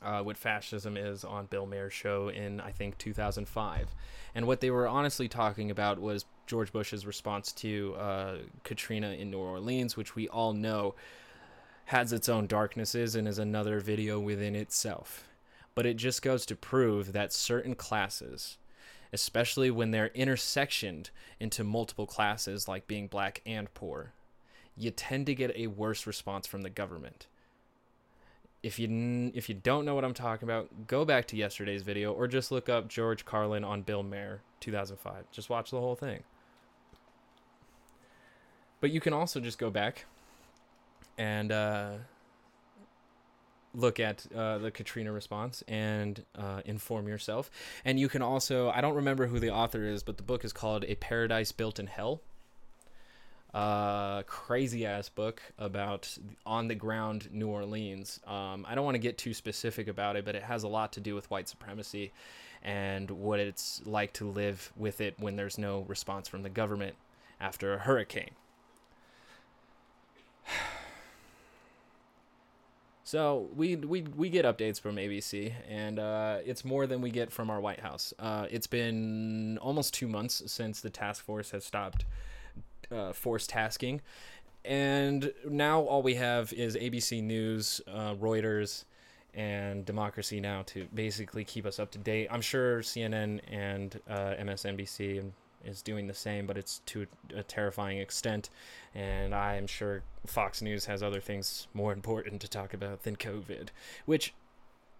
[0.00, 3.88] uh, what fascism is on Bill Maher's show in I think 2005,
[4.34, 9.30] and what they were honestly talking about was George Bush's response to uh, Katrina in
[9.30, 10.94] New Orleans, which we all know
[11.86, 15.28] has its own darknesses and is another video within itself.
[15.74, 18.58] But it just goes to prove that certain classes,
[19.12, 24.12] especially when they're intersectioned into multiple classes like being black and poor,
[24.76, 27.26] you tend to get a worse response from the government.
[28.62, 32.12] If you if you don't know what I'm talking about, go back to yesterday's video
[32.12, 35.30] or just look up George Carlin on Bill Maher 2005.
[35.32, 36.22] Just watch the whole thing.
[38.80, 40.06] But you can also just go back
[41.18, 41.92] and uh,
[43.74, 47.50] look at uh, the Katrina response and uh, inform yourself.
[47.84, 50.52] And you can also, I don't remember who the author is, but the book is
[50.52, 52.22] called A Paradise Built in Hell.
[53.54, 58.18] Uh, crazy ass book about on the ground New Orleans.
[58.26, 60.94] Um, I don't want to get too specific about it, but it has a lot
[60.94, 62.12] to do with white supremacy
[62.62, 66.96] and what it's like to live with it when there's no response from the government
[67.40, 68.30] after a hurricane.
[73.04, 77.30] So we we we get updates from ABC, and uh, it's more than we get
[77.30, 78.14] from our White House.
[78.18, 82.06] Uh, it's been almost two months since the task force has stopped
[82.92, 84.00] uh, force tasking,
[84.64, 88.84] and now all we have is ABC News, uh, Reuters,
[89.34, 92.28] and Democracy Now to basically keep us up to date.
[92.30, 95.24] I'm sure CNN and uh, MSNBC
[95.64, 98.50] is doing the same, but it's to a terrifying extent.
[98.94, 103.16] And I am sure Fox News has other things more important to talk about than
[103.16, 103.68] COVID,
[104.06, 104.34] which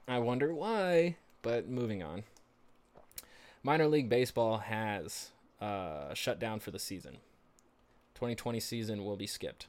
[0.09, 1.16] I wonder why.
[1.42, 2.22] But moving on.
[3.64, 7.18] Minor League Baseball has uh, shut down for the season.
[8.22, 9.66] 2020 season will be skipped.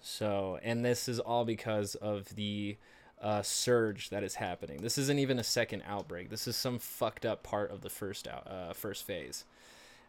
[0.00, 2.76] So, and this is all because of the
[3.22, 4.82] uh, surge that is happening.
[4.82, 6.30] This isn't even a second outbreak.
[6.30, 9.44] This is some fucked up part of the first out, uh, first phase.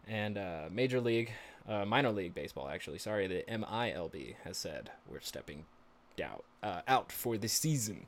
[0.08, 1.34] And uh, Major League,
[1.69, 5.65] uh, Minor League Baseball, actually, sorry, the MILB has said we're stepping
[6.23, 8.08] out, uh, out for the season.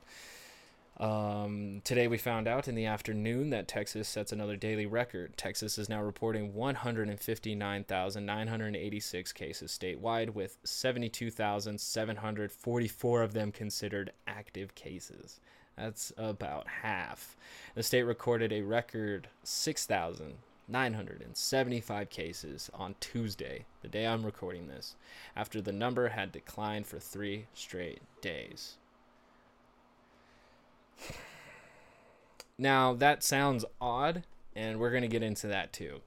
[0.99, 5.37] Um, today we found out in the afternoon that Texas sets another daily record.
[5.37, 15.39] Texas is now reporting 159,986 cases statewide, with 72,744 of them considered active cases.
[15.77, 17.37] That's about half.
[17.75, 24.95] The state recorded a record 6,975 cases on Tuesday, the day I'm recording this,
[25.35, 28.77] after the number had declined for three straight days.
[32.57, 34.23] Now that sounds odd,
[34.55, 36.01] and we're gonna get into that too.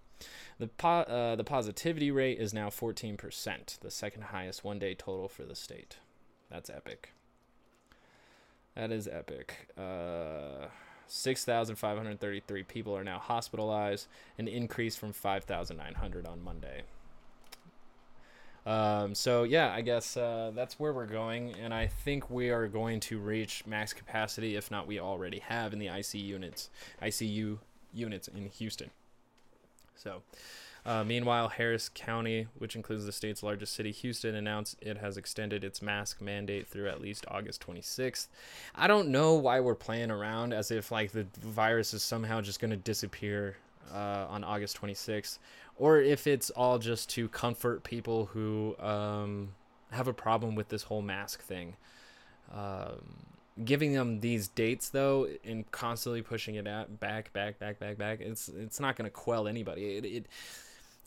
[0.59, 5.29] The po- uh, the positivity rate is now 14%, the second highest one day total
[5.29, 5.97] for the state.
[6.51, 7.13] That's epic.
[8.75, 9.69] That is epic.
[9.79, 10.67] Uh,
[11.07, 14.07] 6,533 people are now hospitalized,
[14.39, 16.83] an increase from 5,900 on Monday.
[18.67, 22.69] Um, so yeah, I guess uh, that's where we're going, and I think we are
[22.69, 26.71] going to reach max capacity, if not we already have in the IC units,
[27.03, 27.59] ICU
[27.95, 28.91] units in Houston.
[29.97, 30.23] So,
[30.87, 35.65] uh, meanwhile, Harris County, which includes the state's largest city, Houston, announced it has extended
[35.65, 38.29] its mask mandate through at least August 26th.
[38.75, 42.61] I don't know why we're playing around as if like the virus is somehow just
[42.61, 43.57] going to disappear
[43.93, 45.39] uh, on August 26th,
[45.81, 49.55] or if it's all just to comfort people who um,
[49.91, 51.75] have a problem with this whole mask thing.
[52.55, 53.17] Um,
[53.65, 58.21] giving them these dates though, and constantly pushing it out back, back, back, back, back,
[58.21, 59.97] it's it's not going to quell anybody.
[59.97, 60.27] It, it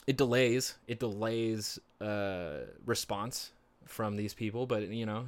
[0.08, 3.52] it delays it delays uh, response
[3.86, 5.26] from these people, but you know,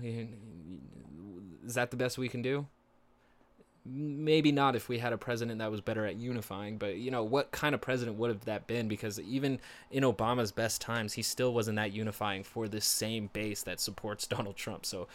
[1.66, 2.66] is that the best we can do?
[3.86, 7.24] Maybe not if we had a president that was better at unifying but you know
[7.24, 8.88] what kind of president would have that been?
[8.88, 9.60] Because even
[9.92, 14.28] in obama's best times he still wasn't that unifying for this same base that supports
[14.28, 14.86] donald trump.
[14.86, 15.08] So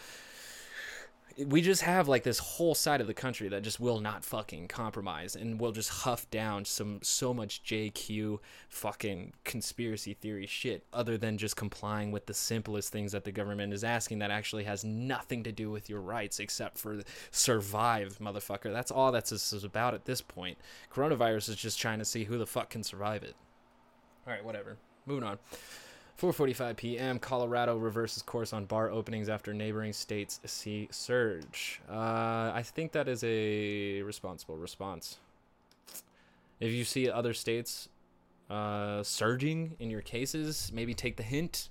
[1.47, 4.69] we just have like this whole side of the country that just will not fucking
[4.69, 11.17] compromise and will just huff down some so much JQ fucking conspiracy theory shit other
[11.17, 14.85] than just complying with the simplest things that the government is asking that actually has
[14.85, 17.01] nothing to do with your rights except for
[17.31, 18.73] survive motherfucker.
[18.73, 20.59] That's all that's this is about at this point.
[20.93, 23.35] Coronavirus is just trying to see who the fuck can survive it.
[24.27, 24.77] All right whatever.
[25.07, 25.39] Moving on
[26.21, 27.19] 4:45 p.m.
[27.19, 31.81] Colorado reverses course on bar openings after neighboring states see surge.
[31.89, 35.17] Uh, I think that is a responsible response.
[36.61, 37.89] If you see other states
[38.51, 41.71] uh, surging in your cases, maybe take the hint.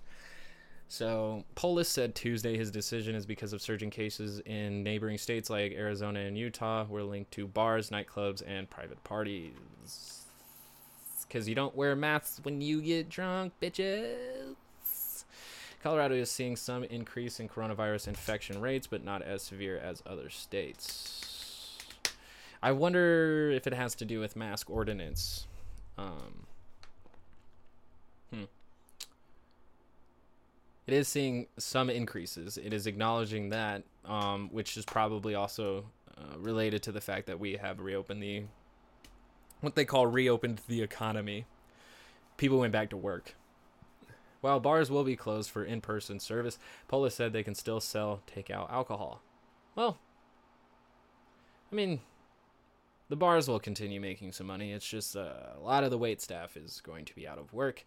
[0.87, 5.73] So Polis said Tuesday his decision is because of surging cases in neighboring states like
[5.73, 10.18] Arizona and Utah were linked to bars, nightclubs, and private parties
[11.29, 14.55] because you don't wear masks when you get drunk, bitches.
[15.81, 20.29] Colorado is seeing some increase in coronavirus infection rates, but not as severe as other
[20.29, 21.77] states.
[22.61, 25.47] I wonder if it has to do with mask ordinance.
[25.97, 26.47] Um,
[28.33, 28.43] hmm.
[30.87, 32.57] It is seeing some increases.
[32.57, 35.85] It is acknowledging that, um, which is probably also
[36.17, 38.43] uh, related to the fact that we have reopened the
[39.61, 41.45] what they call reopened the economy.
[42.37, 43.35] People went back to work.
[44.41, 46.57] While bars will be closed for in person service,
[46.87, 49.21] Polis said they can still sell takeout alcohol.
[49.75, 49.97] Well,
[51.71, 51.99] I mean,
[53.09, 54.71] the bars will continue making some money.
[54.71, 57.51] It's just uh, a lot of the wait staff is going to be out of
[57.53, 57.85] work,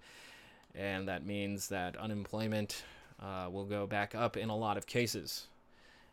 [0.75, 2.85] and that means that unemployment
[3.19, 5.49] uh, will go back up in a lot of cases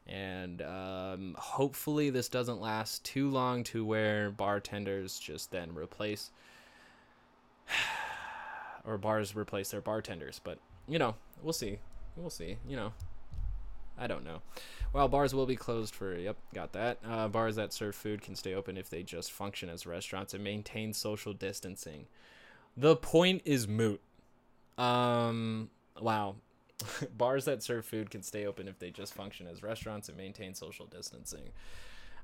[0.09, 6.31] and um, hopefully this doesn't last too long to where bartenders just then replace
[8.85, 10.57] or bars replace their bartenders but
[10.87, 11.77] you know we'll see
[12.17, 12.91] we'll see you know
[13.99, 14.41] I don't know.
[14.93, 16.99] While bars will be closed for, yep, got that.
[17.05, 20.43] Uh, bars that serve food can stay open if they just function as restaurants and
[20.43, 22.07] maintain social distancing.
[22.77, 23.99] The point is moot.
[24.77, 26.35] Um, wow.
[27.17, 30.53] bars that serve food can stay open if they just function as restaurants and maintain
[30.53, 31.49] social distancing.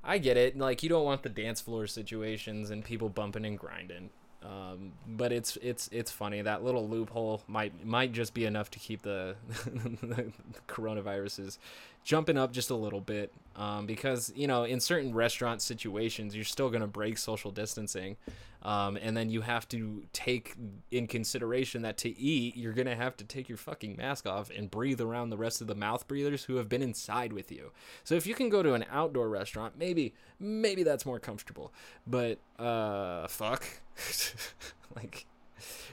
[0.02, 0.56] I get it.
[0.56, 4.10] Like you don't want the dance floor situations and people bumping and grinding.
[4.46, 6.42] Um, but it's it's it's funny.
[6.42, 10.30] That little loophole might might just be enough to keep the, the
[10.68, 11.58] coronaviruses
[12.04, 13.32] jumping up just a little bit.
[13.56, 18.16] Um, because you know in certain restaurant situations you're still going to break social distancing.
[18.62, 20.56] Um, and then you have to take
[20.90, 24.50] in consideration that to eat you're going to have to take your fucking mask off
[24.50, 27.70] and breathe around the rest of the mouth breathers who have been inside with you.
[28.02, 31.72] So if you can go to an outdoor restaurant maybe maybe that's more comfortable.
[32.06, 33.64] But uh fuck
[34.96, 35.26] like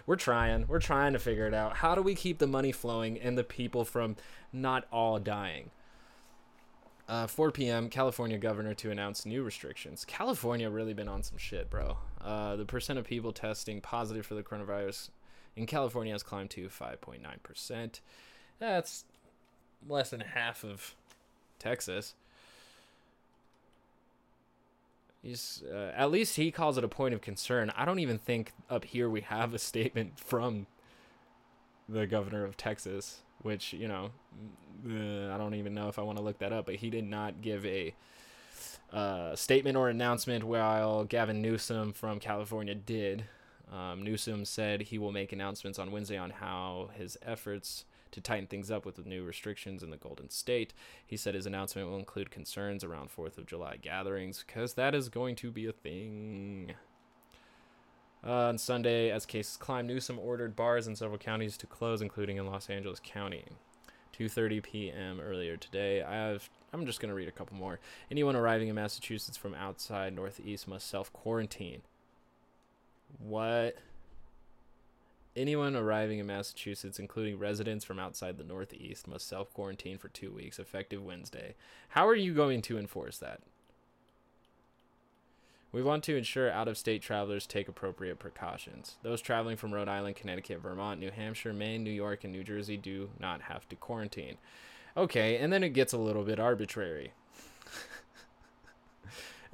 [0.05, 3.19] we're trying we're trying to figure it out how do we keep the money flowing
[3.19, 4.15] and the people from
[4.51, 5.71] not all dying
[7.07, 7.89] uh, 4 p.m.
[7.89, 10.05] California governor to announce new restrictions.
[10.05, 11.97] California really been on some shit, bro.
[12.21, 15.09] Uh, the percent of people testing positive for the coronavirus
[15.55, 17.99] in California has climbed to 5.9 percent.
[18.59, 19.05] That's
[19.87, 20.95] less than half of
[21.59, 22.15] Texas.
[25.23, 27.71] He's uh, at least he calls it a point of concern.
[27.77, 30.67] I don't even think up here we have a statement from
[31.87, 34.11] the governor of Texas, which you know,
[34.85, 36.65] uh, I don't even know if I want to look that up.
[36.65, 37.95] But he did not give a
[38.91, 43.25] uh, statement or announcement, while Gavin Newsom from California did.
[43.71, 48.47] Um, Newsom said he will make announcements on Wednesday on how his efforts to tighten
[48.47, 50.73] things up with the new restrictions in the Golden State.
[51.05, 55.09] He said his announcement will include concerns around 4th of July gatherings, because that is
[55.09, 56.73] going to be a thing.
[58.25, 62.37] Uh, on Sunday, as cases climb, Newsom ordered bars in several counties to close, including
[62.37, 63.43] in Los Angeles County.
[64.17, 65.19] 2:30 p.m.
[65.19, 66.01] earlier today.
[66.01, 66.49] I have.
[66.71, 67.79] I'm just gonna read a couple more.
[68.09, 71.81] Anyone arriving in Massachusetts from outside Northeast must self quarantine.
[73.19, 73.75] What?
[75.35, 80.31] Anyone arriving in Massachusetts, including residents from outside the Northeast, must self quarantine for two
[80.31, 81.55] weeks, effective Wednesday.
[81.89, 83.41] How are you going to enforce that?
[85.71, 88.97] We want to ensure out of state travelers take appropriate precautions.
[89.01, 92.77] Those traveling from Rhode Island, Connecticut, Vermont, New Hampshire, Maine, New York, and New Jersey
[92.77, 94.37] do not have to quarantine.
[94.95, 97.13] Okay, and then it gets a little bit arbitrary.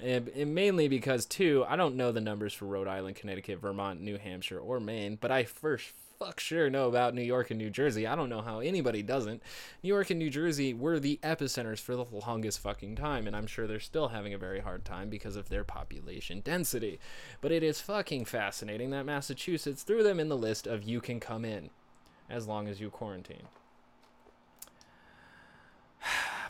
[0.03, 4.01] And, and mainly because, too, I don't know the numbers for Rhode Island, Connecticut, Vermont,
[4.01, 7.69] New Hampshire, or Maine, but I first fuck sure know about New York and New
[7.69, 8.05] Jersey.
[8.05, 9.41] I don't know how anybody doesn't.
[9.81, 13.47] New York and New Jersey were the epicenters for the longest fucking time, and I'm
[13.47, 16.99] sure they're still having a very hard time because of their population density.
[17.39, 21.21] But it is fucking fascinating that Massachusetts threw them in the list of you can
[21.21, 21.69] come in
[22.29, 23.47] as long as you quarantine.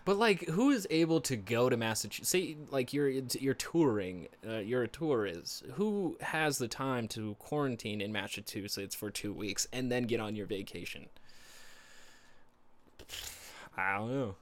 [0.09, 2.29] But like, who is able to go to Massachusetts?
[2.29, 5.63] Say, like you're you're touring, uh, you're a tourist.
[5.73, 10.35] Who has the time to quarantine in Massachusetts for two weeks and then get on
[10.35, 11.09] your vacation?
[13.77, 14.35] I don't know.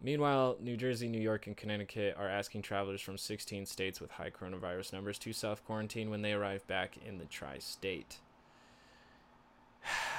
[0.00, 4.30] Meanwhile, New Jersey, New York, and Connecticut are asking travelers from 16 states with high
[4.30, 8.18] coronavirus numbers to self quarantine when they arrive back in the tri state.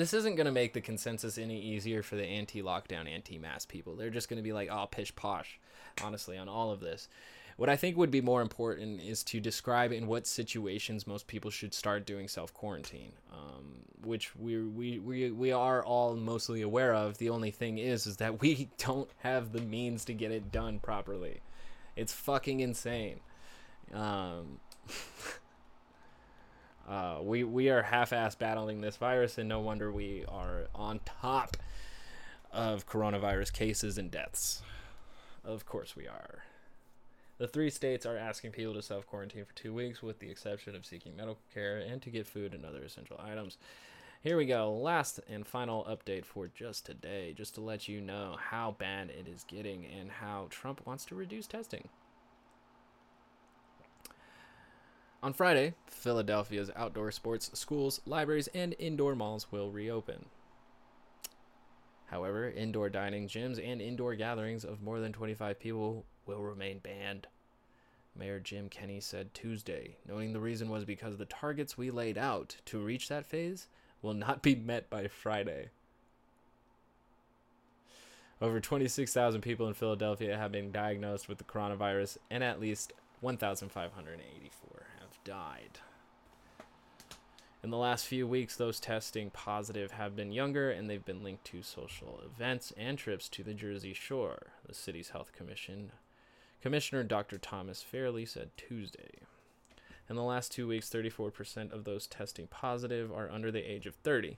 [0.00, 3.96] this isn't going to make the consensus any easier for the anti-lockdown, anti-mask people.
[3.96, 5.58] They're just going to be like, "Oh, pish posh,"
[6.02, 7.08] honestly, on all of this.
[7.56, 11.50] What I think would be more important is to describe in what situations most people
[11.50, 16.94] should start doing self quarantine, um, which we, we we we are all mostly aware
[16.94, 17.18] of.
[17.18, 20.78] The only thing is, is that we don't have the means to get it done
[20.78, 21.42] properly.
[21.96, 23.20] It's fucking insane.
[23.92, 24.60] Um,
[26.90, 31.56] Uh, we we are half-ass battling this virus, and no wonder we are on top
[32.50, 34.62] of coronavirus cases and deaths.
[35.44, 36.42] Of course, we are.
[37.38, 40.74] The three states are asking people to self quarantine for two weeks, with the exception
[40.74, 43.56] of seeking medical care and to get food and other essential items.
[44.22, 44.74] Here we go.
[44.74, 49.26] Last and final update for just today, just to let you know how bad it
[49.26, 51.88] is getting and how Trump wants to reduce testing.
[55.22, 60.24] On Friday, Philadelphia's outdoor sports schools, libraries, and indoor malls will reopen.
[62.06, 67.26] However, indoor dining, gyms, and indoor gatherings of more than 25 people will remain banned.
[68.16, 72.56] Mayor Jim Kenney said Tuesday, noting the reason was because the targets we laid out
[72.64, 73.68] to reach that phase
[74.00, 75.68] will not be met by Friday.
[78.40, 84.70] Over 26,000 people in Philadelphia have been diagnosed with the coronavirus, and at least 1,584
[84.70, 84.89] have
[85.30, 85.78] died.
[87.62, 91.44] In the last few weeks, those testing positive have been younger and they've been linked
[91.44, 95.92] to social events and trips to the Jersey Shore, the city's health commission.
[96.60, 97.38] Commissioner Dr.
[97.38, 99.20] Thomas Farley said Tuesday.
[100.08, 103.94] In the last two weeks, 34% of those testing positive are under the age of
[103.94, 104.36] 30.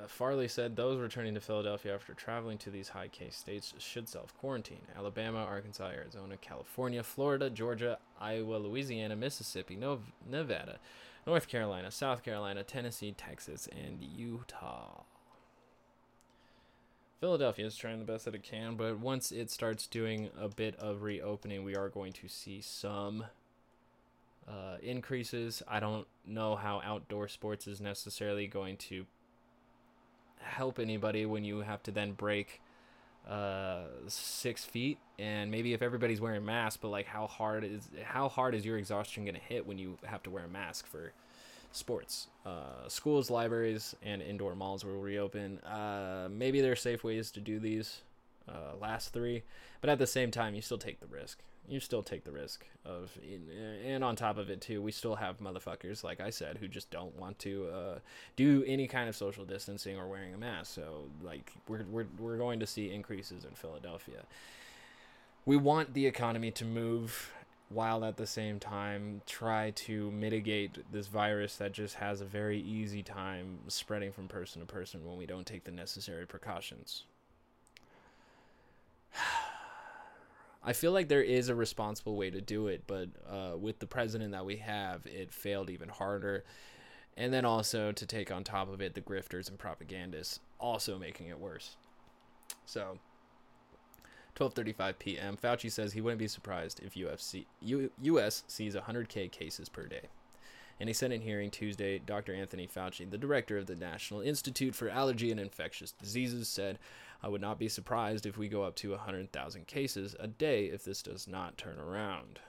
[0.00, 4.08] Uh, Farley said those returning to Philadelphia after traveling to these high case states should
[4.08, 4.82] self quarantine.
[4.96, 10.78] Alabama, Arkansas, Arizona, California, Florida, Georgia, Iowa, Louisiana, Mississippi, Nov- Nevada,
[11.26, 15.02] North Carolina, South Carolina, Tennessee, Texas, and Utah.
[17.20, 20.74] Philadelphia is trying the best that it can, but once it starts doing a bit
[20.76, 23.24] of reopening, we are going to see some
[24.48, 25.62] uh, increases.
[25.68, 29.04] I don't know how outdoor sports is necessarily going to
[30.40, 32.60] help anybody when you have to then break
[33.28, 34.98] uh six feet?
[35.18, 38.78] And maybe if everybody's wearing masks but like how hard is how hard is your
[38.78, 41.12] exhaustion going to hit when you have to wear a mask for
[41.72, 42.28] sports?
[42.46, 45.58] Uh schools libraries and indoor malls will reopen.
[45.60, 48.02] Uh maybe there are safe ways to do these
[48.48, 49.42] uh last three
[49.80, 51.38] but at the same time you still take the risk
[51.70, 53.16] you still take the risk of
[53.86, 56.90] and on top of it too we still have motherfuckers like i said who just
[56.90, 57.98] don't want to uh,
[58.36, 60.74] do any kind of social distancing or wearing a mask.
[60.74, 64.24] So like we're, we're, we're going to see increases in philadelphia.
[65.46, 67.32] We want the economy to move
[67.68, 72.60] while at the same time try to mitigate this virus that just has a very
[72.60, 77.04] easy time spreading from person to person when we don't take the necessary precautions
[80.62, 83.86] I feel like there is a responsible way to do it, but uh, with the
[83.86, 86.44] president that we have, it failed even harder.
[87.16, 91.28] And then also to take on top of it the grifters and propagandists, also making
[91.28, 91.76] it worse.
[92.66, 92.98] So,
[94.36, 95.36] 12:35 p.m.
[95.36, 98.44] Fauci says he wouldn't be surprised if UFC U, U.S.
[98.46, 100.08] sees 100k cases per day.
[100.78, 102.32] In a Senate hearing Tuesday, Dr.
[102.32, 106.78] Anthony Fauci, the director of the National Institute for Allergy and Infectious Diseases, said,
[107.22, 110.84] I would not be surprised if we go up to 100,000 cases a day if
[110.84, 112.40] this does not turn around.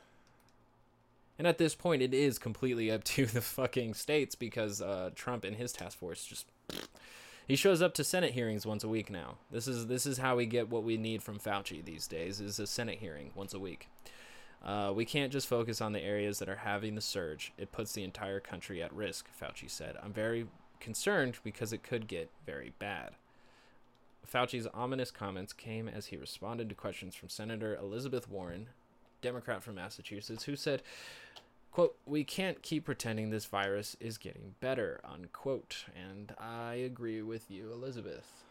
[1.37, 5.43] And at this point, it is completely up to the fucking states because uh, Trump
[5.43, 6.47] and his task force just.
[7.47, 9.39] He shows up to Senate hearings once a week now.
[9.51, 12.59] This is this is how we get what we need from Fauci these days is
[12.59, 13.89] a Senate hearing once a week.
[14.63, 17.51] Uh, we can't just focus on the areas that are having the surge.
[17.57, 19.97] It puts the entire country at risk, Fauci said.
[20.01, 20.47] I'm very
[20.79, 23.15] concerned because it could get very bad.
[24.27, 28.69] Fauci's ominous comments came as he responded to questions from Senator Elizabeth Warren,
[29.21, 30.81] Democrat from Massachusetts, who said,
[31.71, 35.85] quote, we can't keep pretending this virus is getting better, unquote.
[35.95, 38.43] And I agree with you, Elizabeth.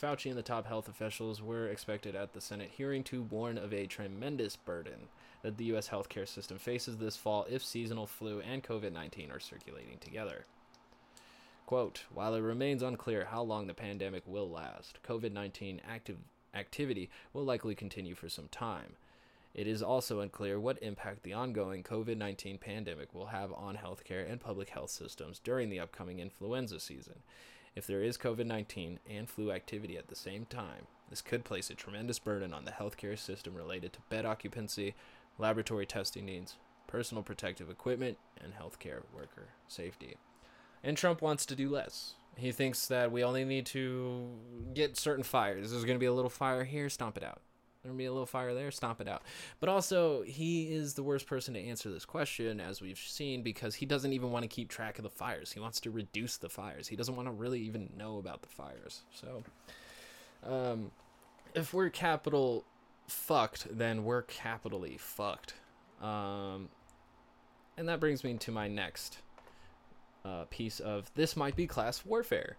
[0.00, 3.72] Fauci and the top health officials were expected at the Senate hearing to warn of
[3.72, 5.08] a tremendous burden
[5.42, 5.88] that the U.S.
[5.88, 10.44] healthcare system faces this fall if seasonal flu and COVID 19 are circulating together.
[11.68, 16.16] Quote, while it remains unclear how long the pandemic will last, COVID 19 active
[16.54, 18.96] activity will likely continue for some time.
[19.52, 24.26] It is also unclear what impact the ongoing COVID 19 pandemic will have on healthcare
[24.26, 27.16] and public health systems during the upcoming influenza season.
[27.76, 31.68] If there is COVID 19 and flu activity at the same time, this could place
[31.68, 34.94] a tremendous burden on the healthcare system related to bed occupancy,
[35.36, 36.56] laboratory testing needs,
[36.86, 40.16] personal protective equipment, and healthcare worker safety.
[40.82, 42.14] And Trump wants to do less.
[42.36, 44.28] He thinks that we only need to
[44.74, 45.70] get certain fires.
[45.70, 47.40] There's going to be a little fire here, stomp it out.
[47.82, 49.22] There'll be a little fire there, stomp it out.
[49.60, 53.76] But also, he is the worst person to answer this question, as we've seen, because
[53.76, 55.52] he doesn't even want to keep track of the fires.
[55.52, 56.88] He wants to reduce the fires.
[56.88, 59.02] He doesn't want to really even know about the fires.
[59.12, 59.42] So,
[60.44, 60.90] um,
[61.54, 62.64] if we're capital
[63.06, 65.54] fucked, then we're capitally fucked.
[66.02, 66.68] Um,
[67.76, 69.18] and that brings me to my next
[70.24, 72.56] uh, piece of this might be class warfare.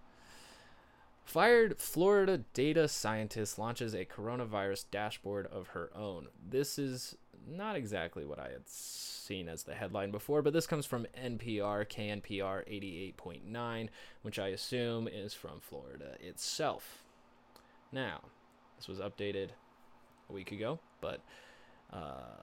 [1.23, 6.27] Fired Florida data scientist launches a coronavirus dashboard of her own.
[6.49, 7.15] This is
[7.47, 11.85] not exactly what I had seen as the headline before, but this comes from NPR,
[11.87, 12.67] KNPR
[13.15, 13.89] 88.9,
[14.23, 17.03] which I assume is from Florida itself.
[17.91, 18.21] Now,
[18.77, 19.49] this was updated
[20.29, 21.21] a week ago, but
[21.91, 22.39] uh,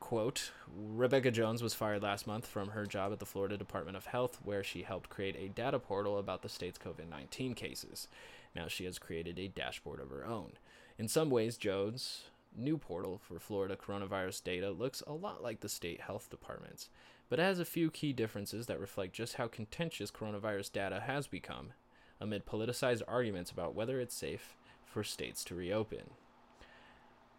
[0.00, 4.06] quote Rebecca Jones was fired last month from her job at the Florida Department of
[4.06, 8.08] Health, where she helped create a data portal about the state's COVID 19 cases.
[8.54, 10.52] Now she has created a dashboard of her own.
[10.98, 12.24] In some ways, Jones'
[12.56, 16.88] new portal for Florida coronavirus data looks a lot like the state health department's,
[17.28, 21.26] but it has a few key differences that reflect just how contentious coronavirus data has
[21.26, 21.72] become
[22.20, 26.10] amid politicized arguments about whether it's safe for states to reopen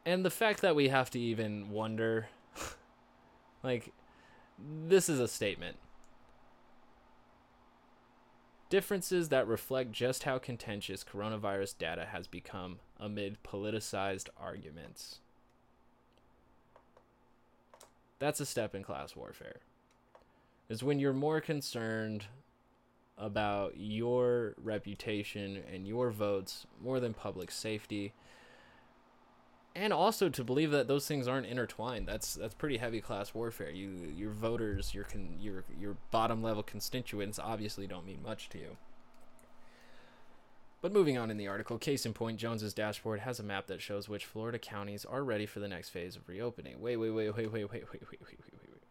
[0.06, 2.28] and the fact that we have to even wonder
[3.64, 3.94] like
[4.58, 5.78] this is a statement.
[8.70, 15.20] Differences that reflect just how contentious coronavirus data has become amid politicized arguments.
[18.20, 19.58] That's a step in class warfare.
[20.70, 22.26] Is when you're more concerned
[23.18, 28.14] about your reputation and your votes more than public safety
[29.76, 33.70] and also to believe that those things aren't intertwined that's that's pretty heavy class warfare
[33.70, 38.58] you your voters your con, your your bottom level constituents obviously don't mean much to
[38.58, 38.78] you
[40.82, 43.82] but moving on in the article case in point jones's dashboard has a map that
[43.82, 47.30] shows which florida counties are ready for the next phase of reopening wait wait wait
[47.36, 48.84] wait wait wait wait wait wait wait wait wait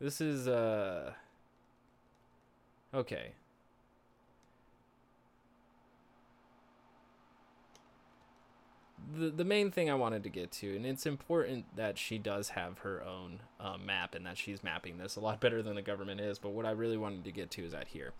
[0.00, 1.12] this is uh
[2.94, 3.32] Okay.
[9.16, 12.50] The, the main thing I wanted to get to, and it's important that she does
[12.50, 15.82] have her own uh, map and that she's mapping this a lot better than the
[15.82, 16.38] government is.
[16.38, 18.12] But what I really wanted to get to is that here.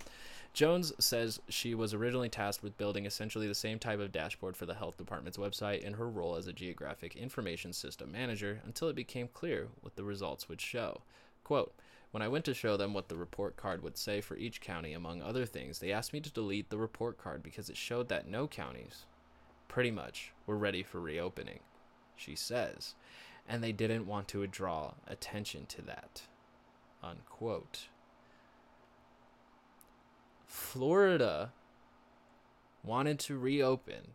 [0.55, 4.67] Jones says she was originally tasked with building essentially the same type of dashboard for
[4.67, 8.97] the health department's website in her role as a geographic information system manager until it
[8.97, 11.03] became clear what the results would show.
[11.45, 11.75] Quote,
[12.11, 14.95] when I went to show them what the report card would say for each county,
[14.95, 18.27] among other things, they asked me to delete the report card because it showed that
[18.27, 19.05] no counties,
[19.69, 21.61] pretty much, were ready for reopening,
[22.17, 22.95] she says,
[23.49, 26.23] and they didn't want to draw attention to that.
[27.03, 27.89] Unquote.
[30.47, 31.53] Florida
[32.83, 34.15] wanted to reopen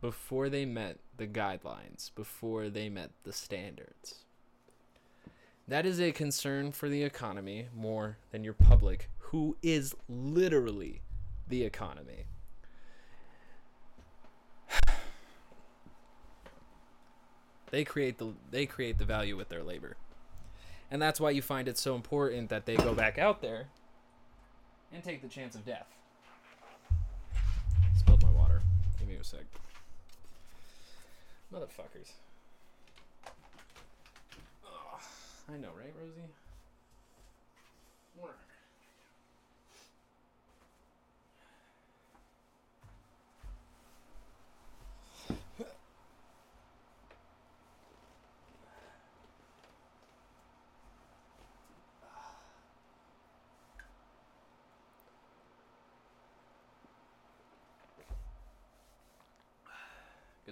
[0.00, 4.24] before they met the guidelines, before they met the standards.
[5.66, 11.00] That is a concern for the economy more than your public, who is literally
[11.48, 12.26] the economy.
[17.74, 19.96] They create the they create the value with their labor.
[20.92, 23.66] And that's why you find it so important that they go back out there
[24.92, 25.88] and take the chance of death.
[27.96, 28.62] Spilled my water.
[29.00, 29.40] Give me a sec.
[31.52, 32.12] Motherfuckers.
[35.52, 36.30] I know, right, Rosie?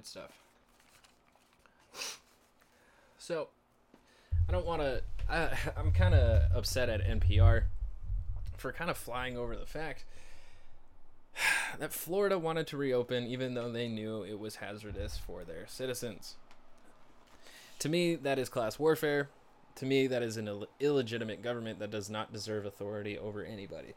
[0.03, 0.33] Good stuff.
[3.19, 3.51] So,
[4.49, 5.01] I don't want to.
[5.79, 7.65] I'm kind of upset at NPR
[8.57, 10.05] for kind of flying over the fact
[11.79, 16.35] that Florida wanted to reopen even though they knew it was hazardous for their citizens.
[17.79, 19.29] To me, that is class warfare.
[19.77, 23.95] To me, that is an Ill- illegitimate government that does not deserve authority over anybody.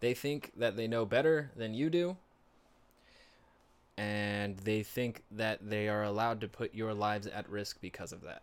[0.00, 2.16] They think that they know better than you do,
[3.96, 8.22] and they think that they are allowed to put your lives at risk because of
[8.22, 8.42] that.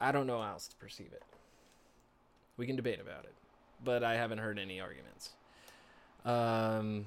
[0.00, 1.22] I don't know how else to perceive it.
[2.58, 3.34] We can debate about it,
[3.82, 5.30] but I haven't heard any arguments.
[6.26, 7.06] Um,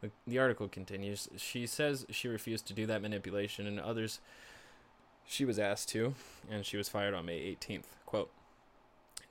[0.00, 1.28] the, the article continues.
[1.36, 4.18] She says she refused to do that manipulation, and others
[5.26, 6.14] she was asked to,
[6.50, 7.84] and she was fired on May 18th.
[8.04, 8.30] Quote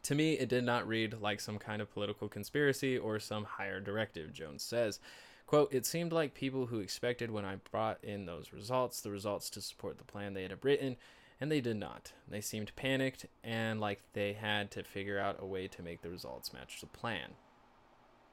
[0.08, 3.82] to me, it did not read like some kind of political conspiracy or some higher
[3.82, 5.02] directive, Jones says.
[5.46, 9.50] Quote, it seemed like people who expected when I brought in those results, the results
[9.50, 10.96] to support the plan they had written,
[11.42, 12.14] and they did not.
[12.26, 16.10] They seemed panicked and like they had to figure out a way to make the
[16.10, 17.32] results match the plan.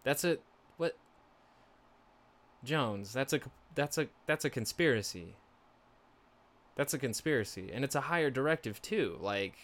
[0.04, 0.38] That's a
[0.76, 0.96] what
[2.62, 3.40] Jones, that's a
[3.74, 5.34] that's a that's a conspiracy.
[6.76, 9.18] That's a conspiracy and it's a higher directive too.
[9.20, 9.56] Like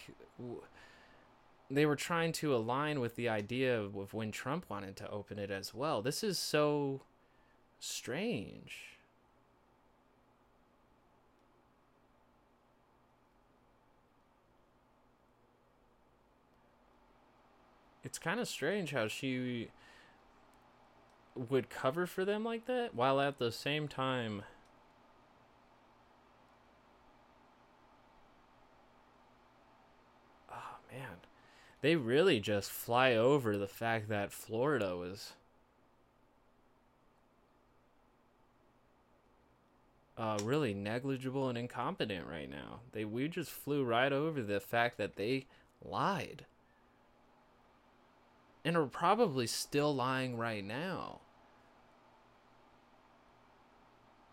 [1.71, 5.51] they were trying to align with the idea of, when Trump wanted to open it
[5.51, 6.01] as well.
[6.01, 7.01] This is so
[7.79, 8.97] strange.
[18.03, 19.69] It's kind of strange how she
[21.35, 24.43] would cover for them like that while at the same time
[30.51, 31.17] oh man
[31.81, 35.33] they really just fly over the fact that Florida was
[40.17, 42.81] uh, really negligible and incompetent right now.
[42.91, 45.47] They we just flew right over the fact that they
[45.83, 46.45] lied
[48.63, 51.21] and are probably still lying right now.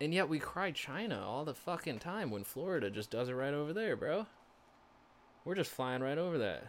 [0.01, 3.55] And yet we cry China all the fucking time when Florida just does it right
[3.55, 4.27] over there, bro.
[5.45, 6.65] We're just flying right over that.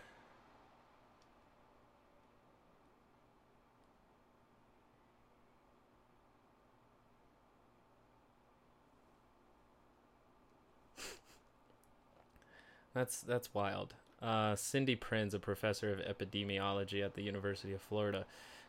[12.93, 13.93] That's that's wild.
[14.21, 18.25] Uh, Cindy Prins, a professor of epidemiology at the University of Florida,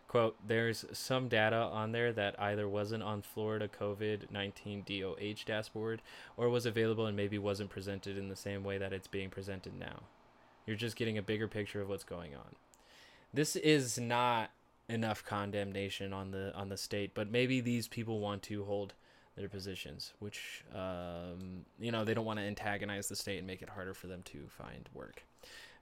[0.06, 6.02] quote: "There's some data on there that either wasn't on Florida COVID nineteen DOH dashboard
[6.36, 9.78] or was available and maybe wasn't presented in the same way that it's being presented
[9.78, 10.02] now.
[10.66, 12.54] You're just getting a bigger picture of what's going on.
[13.32, 14.50] This is not
[14.88, 18.94] enough condemnation on the on the state, but maybe these people want to hold."
[19.36, 23.62] Their positions, which um, you know they don't want to antagonize the state and make
[23.62, 25.24] it harder for them to find work.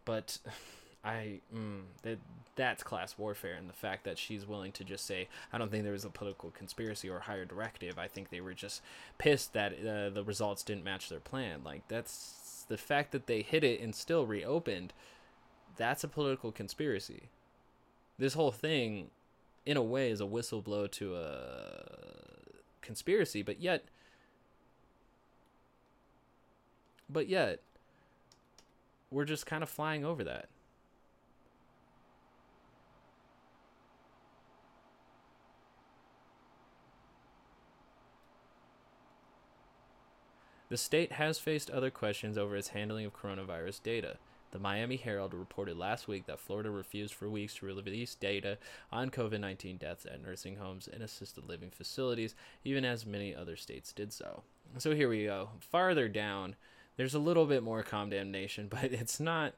[0.05, 0.39] But
[1.05, 2.19] I mm, that
[2.57, 5.85] that's class warfare, and the fact that she's willing to just say, "I don't think
[5.85, 7.99] there was a political conspiracy or higher directive.
[7.99, 8.83] I think they were just
[9.17, 13.43] pissed that uh, the results didn't match their plan." Like that's the fact that they
[13.43, 14.93] hit it and still reopened.
[15.77, 17.29] That's a political conspiracy.
[18.19, 19.11] This whole thing,
[19.65, 21.99] in a way, is a whistleblow to a
[22.89, 23.84] conspiracy, but yet
[27.11, 27.61] but yet
[29.11, 30.49] we're just kind of flying over that.
[40.70, 44.16] The state has faced other questions over its handling of coronavirus data.
[44.51, 48.59] The Miami Herald reported last week that Florida refused for weeks to release data
[48.91, 52.35] on COVID 19 deaths at nursing homes and assisted living facilities,
[52.65, 54.43] even as many other states did so.
[54.79, 55.51] So here we go.
[55.61, 56.57] Farther down,
[56.97, 59.55] there's a little bit more condemnation, but it's not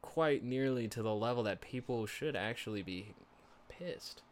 [0.00, 3.14] quite nearly to the level that people should actually be
[3.68, 4.22] pissed.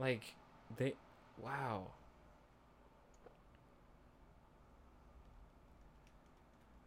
[0.00, 0.34] Like,
[0.76, 0.94] they.
[1.40, 1.88] Wow.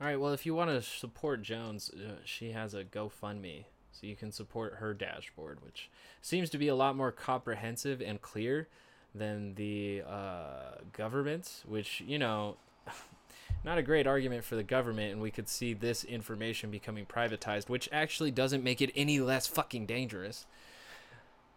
[0.02, 3.66] Alright, well, if you want to support Jones, uh, she has a GoFundMe.
[3.94, 5.90] So you can support her dashboard, which
[6.20, 8.68] seems to be a lot more comprehensive and clear
[9.14, 12.58] than the uh, government, which, you know,
[13.64, 17.70] not a great argument for the government, and we could see this information becoming privatized,
[17.70, 20.48] which actually doesn't make it any less fucking dangerous.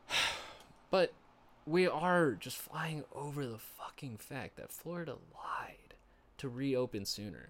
[0.91, 1.13] but
[1.67, 5.95] we are just flying over the fucking fact that Florida lied
[6.39, 7.49] to reopen sooner.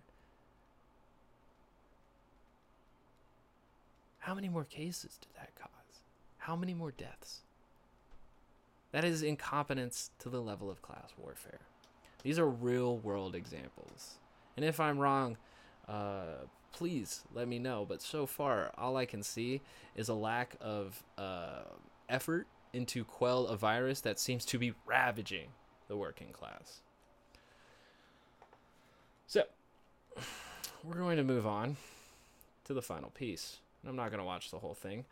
[4.21, 6.01] How many more cases did that cause?
[6.39, 7.41] How many more deaths?
[8.93, 11.61] That is incompetence to the level of class warfare.
[12.23, 14.15] These are real world examples.
[14.57, 15.37] And if I'm wrong,
[15.87, 17.85] uh, please let me know.
[17.87, 19.61] But so far, all I can see
[19.95, 21.65] is a lack of uh,
[22.09, 22.47] effort
[22.77, 25.49] into quell a virus that seems to be ravaging
[25.89, 26.83] the working class.
[29.27, 29.45] So,
[30.85, 31.77] we're going to move on
[32.65, 33.59] to the final piece.
[33.87, 35.05] I'm not going to watch the whole thing,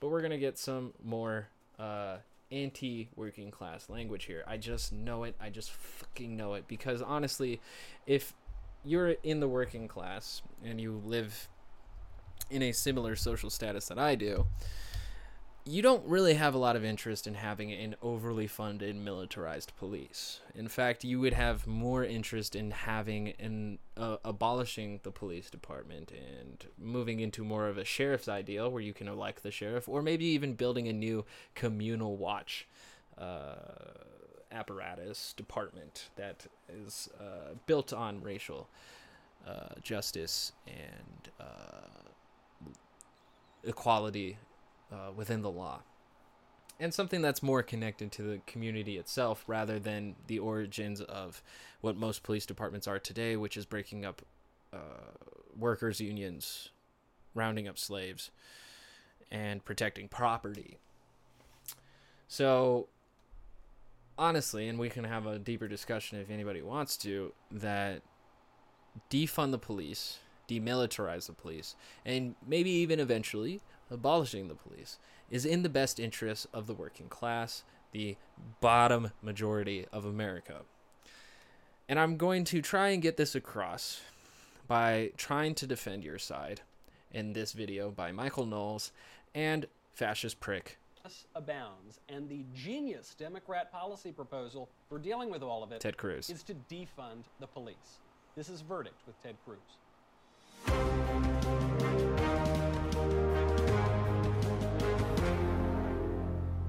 [0.00, 1.48] but we're going to get some more
[1.78, 2.18] uh,
[2.50, 4.44] anti working class language here.
[4.46, 5.34] I just know it.
[5.40, 6.68] I just fucking know it.
[6.68, 7.60] Because honestly,
[8.06, 8.34] if
[8.84, 11.48] you're in the working class and you live
[12.50, 14.46] in a similar social status that I do,
[15.68, 20.40] you don't really have a lot of interest in having an overly funded militarized police.
[20.54, 26.10] In fact, you would have more interest in having an uh, abolishing the police department
[26.10, 30.00] and moving into more of a sheriff's ideal where you can elect the sheriff, or
[30.00, 32.66] maybe even building a new communal watch
[33.18, 33.56] uh,
[34.50, 38.68] apparatus department that is uh, built on racial
[39.46, 41.98] uh, justice and uh,
[43.64, 44.38] equality
[44.92, 45.82] uh, within the law.
[46.80, 51.42] And something that's more connected to the community itself rather than the origins of
[51.80, 54.22] what most police departments are today, which is breaking up
[54.72, 55.16] uh,
[55.56, 56.68] workers' unions,
[57.34, 58.30] rounding up slaves,
[59.30, 60.78] and protecting property.
[62.28, 62.88] So,
[64.16, 68.02] honestly, and we can have a deeper discussion if anybody wants to, that
[69.10, 70.18] defund the police,
[70.48, 71.74] demilitarize the police,
[72.04, 73.60] and maybe even eventually
[73.90, 74.98] abolishing the police
[75.30, 78.16] is in the best interest of the working class, the
[78.60, 80.62] bottom majority of America.
[81.88, 84.00] And I'm going to try and get this across
[84.66, 86.60] by trying to defend your side
[87.12, 88.92] in this video by Michael Knowles
[89.34, 90.78] and Fascist Prick.
[91.34, 96.28] Abounds, and the genius Democrat policy proposal for dealing with all of it Ted Cruz.
[96.28, 98.00] is to defund the police.
[98.36, 100.97] This is Verdict with Ted Cruz.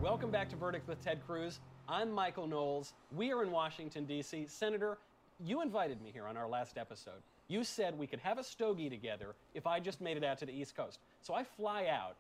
[0.10, 1.60] Welcome back to Verdict with Ted Cruz.
[1.88, 2.93] I'm Michael Knowles.
[3.16, 4.47] We are in Washington, D.C.
[4.47, 4.97] Senator,
[5.39, 7.22] you invited me here on our last episode.
[7.47, 10.47] You said we could have a stogie together if I just made it out to
[10.47, 10.97] the East Coast.
[11.22, 12.16] So I fly out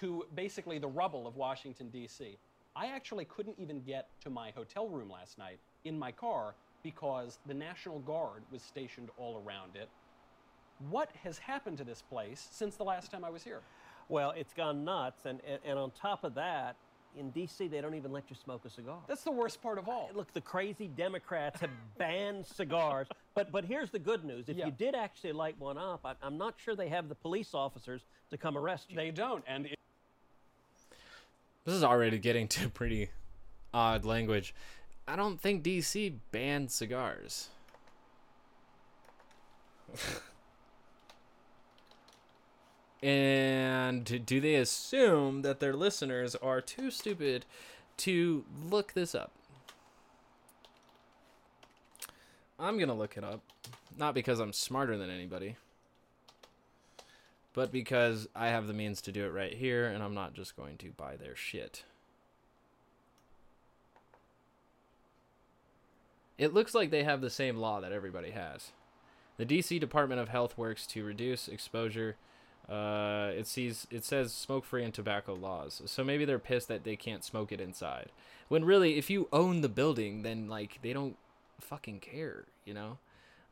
[0.00, 2.36] to basically the rubble of Washington, D.C.
[2.76, 7.38] I actually couldn't even get to my hotel room last night in my car because
[7.46, 9.88] the National Guard was stationed all around it.
[10.90, 13.62] What has happened to this place since the last time I was here?
[14.10, 16.76] Well, it's gone nuts, and, and, and on top of that,
[17.16, 18.98] in D.C., they don't even let you smoke a cigar.
[19.06, 20.10] That's the worst part of all.
[20.14, 24.66] Look, the crazy Democrats have banned cigars, but but here's the good news: if Yeah.
[24.66, 28.02] you did actually light one up, I, I'm not sure they have the police officers
[28.30, 28.96] to come arrest you.
[28.96, 29.78] They don't, and it,
[31.64, 33.10] This is already getting to pretty
[33.74, 34.54] odd language.
[35.06, 37.48] I don't think DC banned cigars.
[43.02, 47.44] and do they assume that their listeners are too stupid
[47.98, 49.32] to look this up?
[52.58, 53.40] I'm going to look it up.
[53.98, 55.56] Not because I'm smarter than anybody,
[57.52, 60.56] but because I have the means to do it right here and I'm not just
[60.56, 61.84] going to buy their shit.
[66.38, 68.72] It looks like they have the same law that everybody has.
[69.36, 72.16] The DC Department of Health works to reduce exposure.
[72.68, 75.82] Uh, it sees it says smoke-free and tobacco laws.
[75.86, 78.10] So maybe they're pissed that they can't smoke it inside.
[78.48, 81.16] When really, if you own the building, then like they don't
[81.60, 82.98] fucking care, you know.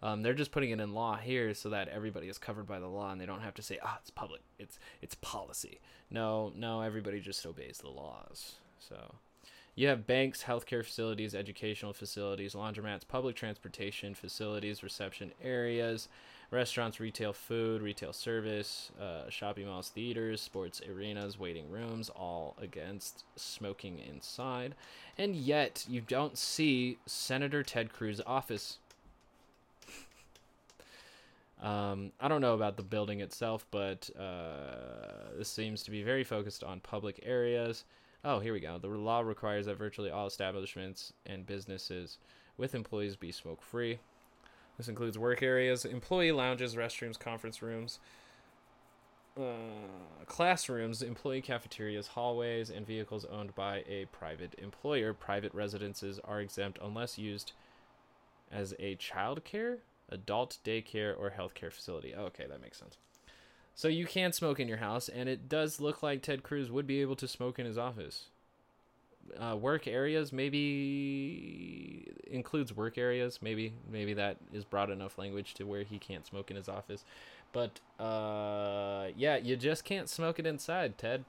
[0.02, 2.86] Um, they're just putting it in law here so that everybody is covered by the
[2.86, 5.80] law and they don't have to say, "Ah, it's public, it's it's policy."
[6.10, 8.54] No, no, everybody just obeys the laws.
[8.78, 9.14] So,
[9.74, 16.08] you have banks, healthcare facilities, educational facilities, laundromats, public transportation facilities, reception areas,
[16.50, 23.24] restaurants, retail food, retail service, uh, shopping malls, theaters, sports arenas, waiting rooms, all against
[23.36, 24.74] smoking inside.
[25.16, 28.78] And yet, you don't see Senator Ted Cruz's office.
[31.62, 36.24] Um, I don't know about the building itself, but uh, this seems to be very
[36.24, 37.84] focused on public areas.
[38.24, 38.78] Oh, here we go.
[38.78, 42.18] The law requires that virtually all establishments and businesses
[42.56, 43.98] with employees be smoke free.
[44.80, 47.98] This includes work areas, employee lounges, restrooms, conference rooms,
[49.38, 55.12] uh, classrooms, employee cafeterias, hallways, and vehicles owned by a private employer.
[55.12, 57.52] Private residences are exempt unless used
[58.50, 62.14] as a child care, adult daycare, or healthcare facility.
[62.14, 62.96] Okay, that makes sense.
[63.74, 66.86] So you can smoke in your house, and it does look like Ted Cruz would
[66.86, 68.28] be able to smoke in his office.
[69.38, 73.40] Uh, work areas maybe includes work areas.
[73.42, 77.04] Maybe maybe that is broad enough language to where he can't smoke in his office.
[77.52, 81.24] But uh, yeah, you just can't smoke it inside, Ted.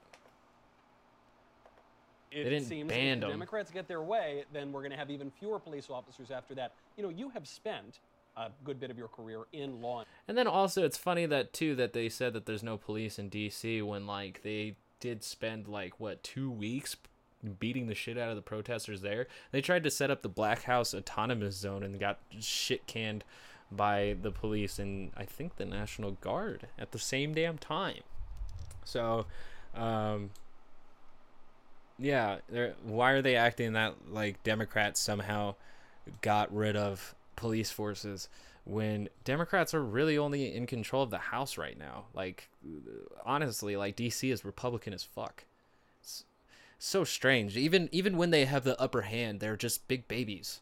[2.30, 3.30] it didn't seems ban if the them.
[3.30, 6.72] Democrats get their way, then we're going to have even fewer police officers after that.
[6.96, 8.00] You know, you have spent
[8.36, 11.74] a good bit of your career in law And then also it's funny that too
[11.74, 16.00] that they said that there's no police in DC when like they did spend like
[16.00, 16.96] what 2 weeks
[17.58, 19.26] beating the shit out of the protesters there.
[19.50, 23.24] They tried to set up the Black House autonomous zone and got shit canned
[23.70, 28.02] by the police and I think the National Guard at the same damn time.
[28.84, 29.26] So
[29.74, 30.30] um
[31.98, 32.38] yeah,
[32.82, 35.54] why are they acting that like Democrats somehow
[36.20, 38.28] got rid of police forces
[38.64, 42.06] when Democrats are really only in control of the House right now?
[42.14, 42.48] Like,
[43.24, 45.44] honestly, like DC is Republican as fuck.
[46.00, 46.24] It's
[46.84, 47.56] so strange.
[47.56, 50.60] Even even when they have the upper hand, they're just big babies.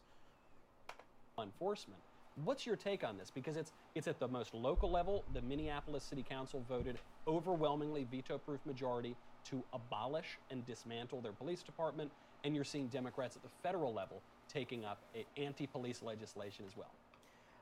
[1.41, 2.01] enforcement.
[2.45, 3.31] What's your take on this?
[3.31, 5.25] Because it's it's at the most local level.
[5.35, 9.17] The Minneapolis City Council voted overwhelmingly veto-proof majority
[9.51, 12.11] to abolish and dismantle their police department,
[12.45, 16.93] and you're seeing Democrats at the federal level taking up a anti-police legislation as well.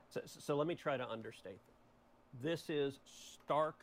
[0.09, 2.63] So, so let me try to understate this.
[2.67, 2.99] This is
[3.43, 3.75] stark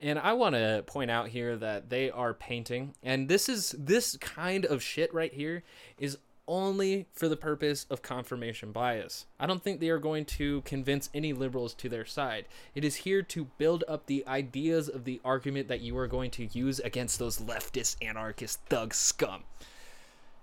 [0.00, 4.16] And I want to point out here that they are painting, and this is this
[4.18, 5.64] kind of shit right here
[5.98, 6.18] is
[6.48, 9.26] only for the purpose of confirmation bias.
[9.38, 12.46] I don't think they are going to convince any liberals to their side.
[12.74, 16.30] It is here to build up the ideas of the argument that you are going
[16.32, 19.42] to use against those leftist, anarchist, thug scum.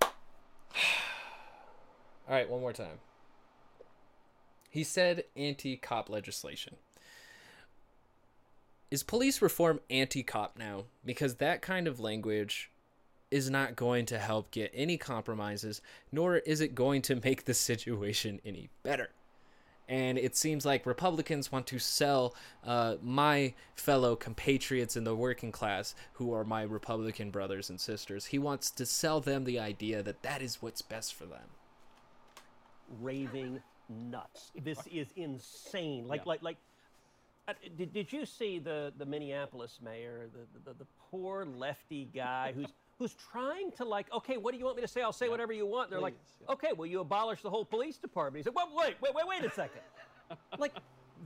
[0.00, 3.00] All right, one more time.
[4.70, 6.76] He said anti cop legislation
[8.96, 12.70] is police reform anti-cop now because that kind of language
[13.30, 17.54] is not going to help get any compromises nor is it going to make the
[17.70, 19.08] situation any better
[19.88, 22.34] And it seems like Republicans want to sell
[22.64, 28.26] uh, my fellow compatriots in the working class, who are my Republican brothers and sisters.
[28.26, 31.48] He wants to sell them the idea that that is what's best for them.
[33.00, 34.50] raving nuts.
[34.56, 36.08] This is insane.
[36.08, 36.30] Like, Yeah.
[36.30, 36.56] like, like.
[37.48, 42.52] Uh, Did, did you see the, the Minneapolis mayor, the, the, the poor lefty guy
[42.54, 45.02] who's who's trying to like, okay, what do you want me to say?
[45.02, 45.90] I'll say whatever you want.
[45.90, 46.52] They're like, yeah.
[46.54, 48.38] okay, well, you abolish the whole police department.
[48.38, 49.82] He said, well, wait, wait, wait, wait a second.
[50.58, 50.72] like,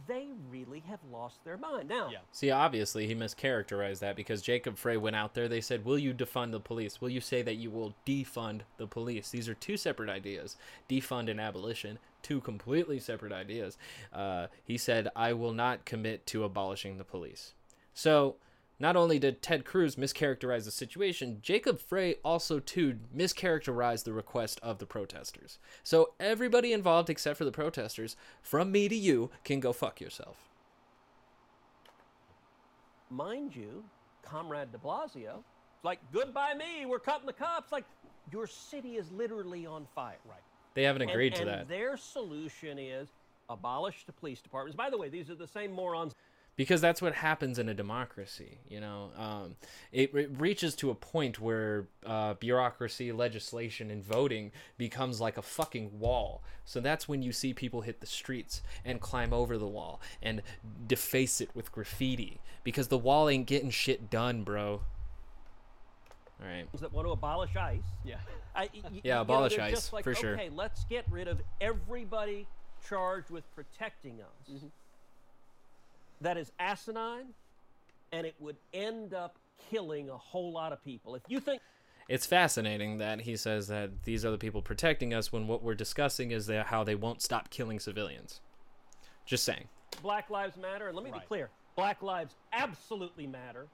[0.06, 1.88] they really have lost their mind.
[1.88, 2.18] Now, Yeah.
[2.32, 5.48] See, obviously, he mischaracterized that because Jacob Frey went out there.
[5.48, 7.00] They said, Will you defund the police?
[7.00, 9.30] Will you say that you will defund the police?
[9.30, 10.56] These are two separate ideas
[10.88, 13.76] defund and abolition, two completely separate ideas.
[14.12, 17.54] Uh, he said, I will not commit to abolishing the police.
[17.94, 18.36] So,
[18.80, 24.58] not only did Ted Cruz mischaracterize the situation, Jacob Frey also too mischaracterized the request
[24.62, 25.58] of the protesters.
[25.84, 30.48] So everybody involved except for the protesters, from me to you, can go fuck yourself.
[33.10, 33.82] mind you,
[34.22, 35.42] Comrade de Blasio,
[35.82, 37.72] like, goodbye me, we're cutting the cops.
[37.72, 37.84] Like,
[38.32, 40.18] your city is literally on fire.
[40.24, 40.38] Right.
[40.74, 41.68] They haven't And- agreed to and that.
[41.68, 43.08] Their solution is
[43.48, 44.76] abolish the police departments.
[44.76, 46.14] By the way, these are the same morons.
[46.56, 49.56] Because that's what happens in a democracy you know um,
[49.92, 55.42] it, it reaches to a point where uh, bureaucracy legislation and voting becomes like a
[55.42, 59.66] fucking wall so that's when you see people hit the streets and climb over the
[59.66, 60.42] wall and
[60.86, 64.80] deface it with graffiti because the wall ain't getting shit done bro
[66.42, 67.80] all right that want to abolish ICE.
[68.04, 68.16] Yeah.
[68.54, 70.34] I, y- y- you Yeah, abolish they're ICE, just like, for sure.
[70.34, 72.46] Okay, let's get rid of everybody
[72.88, 74.50] charged with protecting us.
[74.50, 74.66] Mm-hmm.
[76.20, 77.34] That is asinine,
[78.12, 79.38] and it would end up
[79.70, 81.14] killing a whole lot of people.
[81.14, 81.62] If you think
[82.08, 85.74] it's fascinating that he says that these are the people protecting us when what we're
[85.74, 88.40] discussing is that how they won't stop killing civilians
[89.26, 89.68] just saying
[90.02, 93.66] Black Lives Matter, and let me be clear Black lives absolutely matter.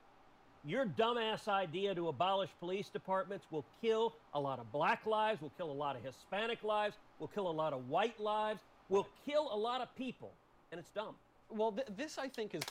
[0.64, 5.53] Your dumbass idea to abolish police departments will kill a lot of black lives, will
[5.57, 9.49] kill a lot of Hispanic lives, will kill a lot of white lives, will kill
[9.53, 10.32] a lot of people,
[10.70, 11.14] and it's dumb.
[11.51, 12.62] Well, th- this I think is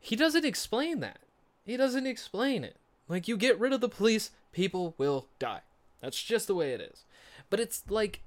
[0.00, 1.20] He doesn't explain that.
[1.64, 2.76] He doesn't explain it.
[3.08, 5.62] Like, you get rid of the police, people will die.
[6.00, 7.04] That's just the way it is.
[7.50, 8.22] But it's like,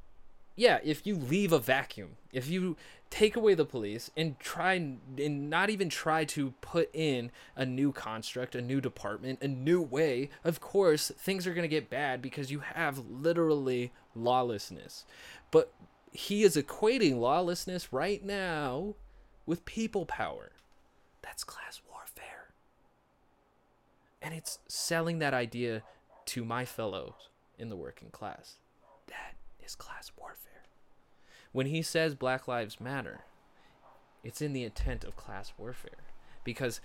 [0.56, 2.78] yeah, if you leave a vacuum, if you
[3.10, 7.91] take away the police and try and not even try to put in a new
[7.91, 12.22] construct, a new department, a new way, of course, things are going to get bad
[12.22, 15.06] because you have literally lawlessness.
[15.52, 15.72] But
[16.12, 18.96] he is equating lawlessness right now
[19.46, 20.52] with people power.
[21.22, 22.54] That's class warfare.
[24.22, 25.84] And it's selling that idea
[26.28, 28.58] to my fellows in the working class.
[29.08, 29.36] That
[29.66, 30.64] is class warfare.
[31.52, 33.22] When he says Black Lives Matter,
[34.24, 35.91] it's in the intent of class warfare.
[36.44, 36.82] Because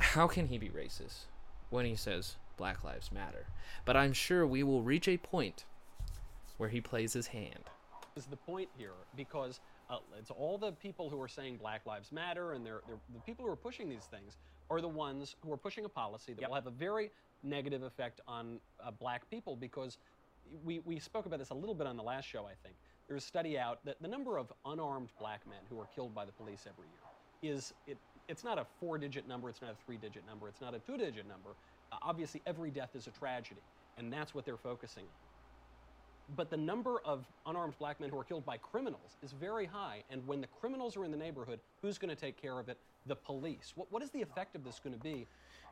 [0.00, 1.26] how can he be racist
[1.70, 3.46] when he says Black Lives Matter?
[3.84, 5.64] But I'm sure we will reach a point
[6.56, 7.70] where he plays his hand.
[8.16, 9.60] is the point here because
[10.18, 13.44] it's all the people who are saying Black Lives Matter and they're, they're the people
[13.44, 14.36] who are pushing these things
[14.70, 16.50] are the ones who are pushing a policy that Yep.
[16.50, 17.10] will have a very
[17.42, 19.98] negative effect on uh, black people because
[20.64, 22.76] we, we spoke about this a little bit on the last show, I think.
[23.08, 26.24] There's a study out that the number of unarmed black men who are killed by
[26.24, 27.00] the police every year
[27.42, 27.96] is it,
[28.28, 30.78] it's not a four digit number, it's not a three digit number, it's not a
[30.78, 31.50] two digit number.
[31.92, 33.62] Uh, obviously, every death is a tragedy,
[33.96, 35.27] and that's what they're focusing on
[36.36, 40.02] but the number of unarmed black men who are killed by criminals is very high.
[40.10, 42.78] And when the criminals are in the neighborhood, who's going to take care of it?
[43.06, 43.72] The police.
[43.74, 45.26] What, what is the effect of this going to be?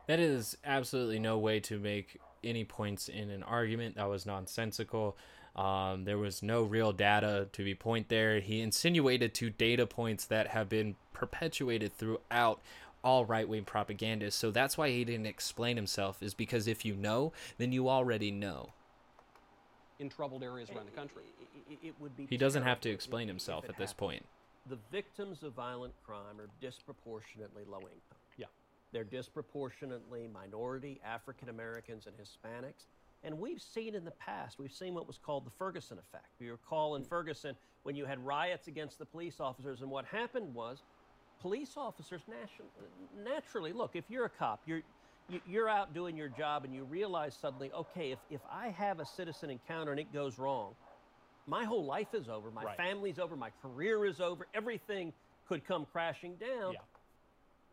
[0.07, 3.95] That is absolutely no way to make any points in an argument.
[3.95, 5.17] That was nonsensical.
[5.55, 8.39] Um, there was no real data to be point there.
[8.39, 12.61] He insinuated two data points that have been perpetuated throughout
[13.03, 14.31] all right wing propaganda.
[14.31, 18.31] So that's why he didn't explain himself, is because if you know, then you already
[18.31, 18.69] know.
[19.99, 21.23] In troubled areas around the country.
[21.39, 23.91] I- I- It would be He doesn't have to explain if- if himself at this
[23.91, 23.97] happened.
[23.97, 24.25] point.
[24.67, 28.17] The victims of violent crime are disproportionately low income.
[28.37, 28.47] Yeah.
[28.91, 32.85] They're disproportionately minority, African Americans, and Hispanics.
[33.23, 36.39] And we've seen in the past, we've seen what was called the Ferguson effect.
[36.39, 40.53] You recall in Ferguson when you had riots against the police officers, and what happened
[40.53, 40.83] was
[41.39, 42.65] police officers nation,
[43.15, 44.83] naturally look, if you're a cop, you're you-
[45.47, 49.05] you're out doing your job and you realize suddenly, okay, if, if I have a
[49.05, 50.73] citizen encounter and it goes wrong,
[51.47, 52.77] my whole life is over, my Right.
[52.77, 55.13] family's over, my career is over, everything
[55.47, 56.73] could come crashing down.
[56.73, 56.79] Yeah.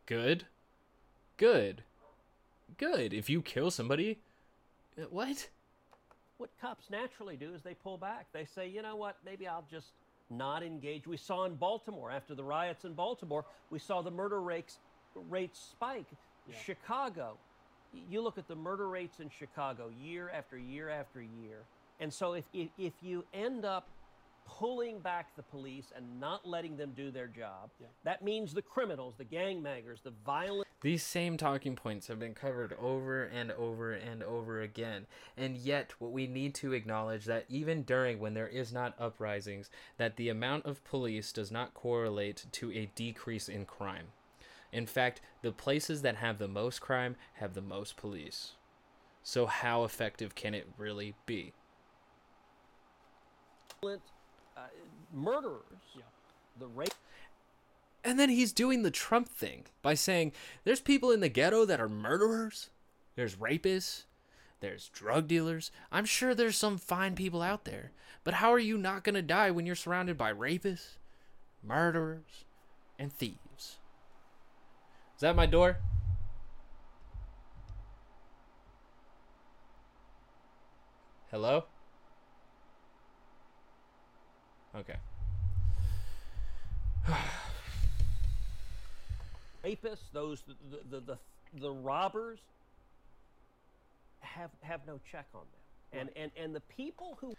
[0.07, 0.47] Good.
[1.37, 1.83] Good.
[2.79, 3.13] Good.
[3.13, 4.19] If you kill somebody,
[4.99, 5.49] uh, what?
[6.39, 8.27] What cops naturally do is they pull back.
[8.33, 9.89] They say, you know what, maybe I'll just
[10.31, 11.07] not engage.
[11.07, 14.79] We saw in Baltimore after the riots in Baltimore, we saw the murder rates
[15.31, 16.07] rates spike.
[16.65, 17.37] Chicago,
[18.11, 21.61] you look at the murder rates in Chicago year after year after year,
[22.01, 23.89] and so if if, if you end up
[24.47, 27.71] pulling back the police and not letting them do their job,
[28.05, 30.69] that means the criminals, the gangbangers, the violent.
[30.83, 35.07] These same talking points have been covered over and over and over again.
[35.37, 39.71] And yet what we need to acknowledge that even during when there is not uprisings,
[39.97, 44.09] that the amount of police does not correlate to a decrease in crime.
[44.75, 48.55] In fact, the places that have the most crime have the most police.
[49.22, 51.53] So how effective can it really be?
[53.85, 54.61] Uh,
[55.12, 55.62] murderers,
[56.59, 56.93] the rape.
[58.03, 60.33] And then he's doing the Trump thing by saying
[60.64, 62.70] there's people in the ghetto that are murderers,
[63.14, 64.05] there's rapists,
[64.59, 65.70] there's drug dealers.
[65.93, 67.93] I'm sure there's some fine people out there.
[68.25, 70.97] But how are you not going to die when you're surrounded by rapists,
[71.62, 72.45] murderers,
[72.99, 73.77] and thieves?
[75.15, 75.77] Is that my door?
[81.31, 81.65] Hello?
[84.75, 84.97] Okay.
[89.65, 90.55] rapists, those the
[90.91, 91.19] the, the,
[91.61, 92.39] the robbers
[94.21, 96.01] have have no check on them.
[96.01, 97.35] And and and the people who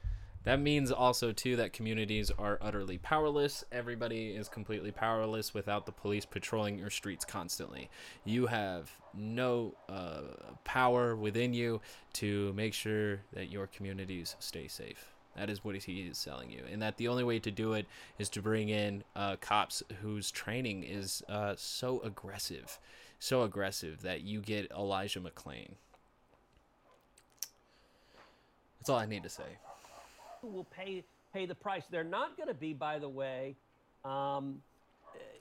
[0.45, 3.63] That means also too that communities are utterly powerless.
[3.71, 7.89] Everybody is completely powerless without the police patrolling your streets constantly.
[8.23, 10.21] You have no uh,
[10.63, 11.81] power within you
[12.13, 15.13] to make sure that your communities stay safe.
[15.35, 17.87] That is what he is selling you, and that the only way to do it
[18.17, 22.79] is to bring in uh, cops whose training is uh, so aggressive,
[23.19, 25.71] so aggressive that you get Elijah McClain.
[28.79, 29.57] That's all I need to say.
[30.45, 31.83] Will pay pay the price.
[31.89, 33.55] They're not going to be, by the way,
[34.05, 34.61] um,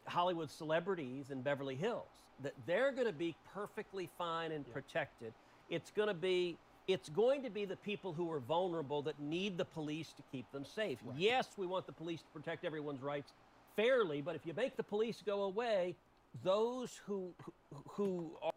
[0.06, 2.08] Hollywood celebrities in Beverly Hills.
[2.42, 5.32] That they're going to be perfectly fine and protected.
[5.70, 9.56] It's going to be it's going to be the people who are vulnerable that need
[9.56, 10.98] the police to keep them safe.
[11.16, 13.32] Yes, we want the police to protect everyone's rights
[13.74, 15.94] fairly, but if you make the police go away,
[16.42, 17.32] those who
[17.70, 18.53] who, who are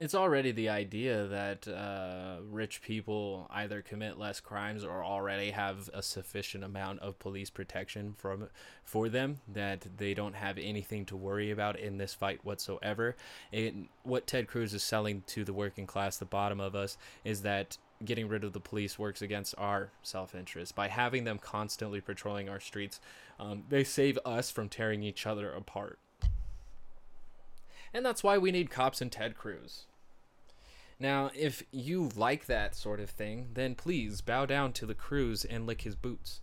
[0.00, 5.90] It's already the idea that uh, rich people either commit less crimes or already have
[5.92, 8.48] a sufficient amount of police protection from
[8.84, 13.16] for them that they don't have anything to worry about in this fight whatsoever.
[13.52, 17.42] And what Ted Cruz is selling to the working class, the bottom of us, is
[17.42, 22.48] that getting rid of the police works against our self-interest by having them constantly patrolling
[22.48, 23.00] our streets.
[23.40, 25.98] Um, they save us from tearing each other apart.
[27.92, 29.86] And that's why we need cops and Ted Cruz.
[31.00, 35.44] Now, if you like that sort of thing, then please bow down to the Cruz
[35.44, 36.40] and lick his boots.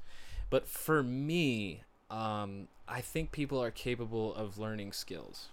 [0.49, 5.49] But for me, um, I think people are capable of learning skills.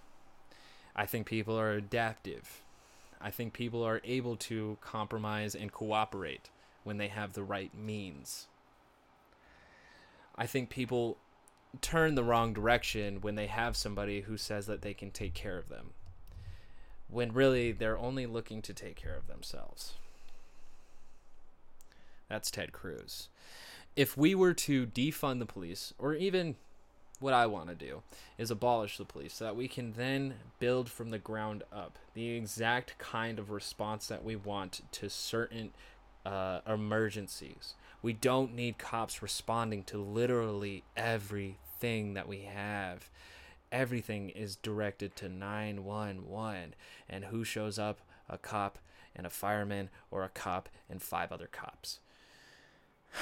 [0.95, 2.63] I think people are adaptive.
[3.21, 6.51] I think people are able to compromise and cooperate
[6.85, 8.47] when they have the right means.
[10.37, 11.19] I think people
[11.81, 15.59] turn the wrong direction when they have somebody who says that they can take care
[15.59, 15.91] of them
[17.13, 19.93] when really they're only looking to take care of themselves.
[22.29, 23.29] That's Ted Cruz.
[23.95, 26.57] If we were to defund the police, or even
[27.21, 28.03] what I want to do
[28.39, 32.31] is abolish the police so that we can then build from the ground up the
[32.31, 35.71] exact kind of response that we want to certain
[36.25, 37.75] uh, emergencies.
[38.01, 43.11] We don't need cops responding to literally everything that we have
[43.73, 46.75] everything is directed to 911
[47.09, 48.01] and who shows up?
[48.29, 48.79] A cop
[49.17, 51.99] and a fireman or a cop and five other cops?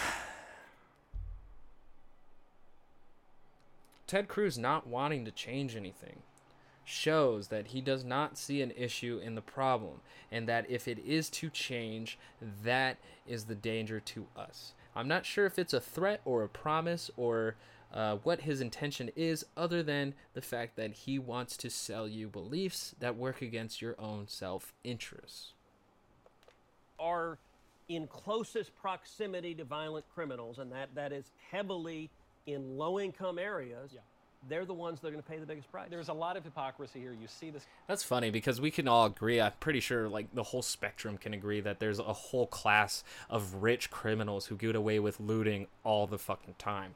[4.06, 6.22] Ted cruz not wanting to change anything
[6.84, 10.00] shows that he does not see an issue in the problem
[10.32, 12.18] and that if it is to change
[12.64, 14.72] that is the danger to us.
[14.94, 17.54] I'm not sure if it's a threat or a promise or
[17.92, 22.28] uh, what his intention is, other than the fact that he wants to sell you
[22.28, 25.52] beliefs that work against your own self interest.
[26.98, 27.38] are
[27.88, 32.08] in closest proximity to violent criminals, and that, that is heavily
[32.46, 34.00] in low income areas, Yeah.
[34.48, 35.88] they're the ones that are going to pay the biggest price.
[35.90, 37.12] There's a lot of hypocrisy here.
[37.12, 39.40] You see this That's funny because we can all agree.
[39.40, 43.54] I'm pretty sure, like, the whole spectrum can agree that there's a whole class of
[43.62, 46.94] rich criminals who get away with looting all the fucking time.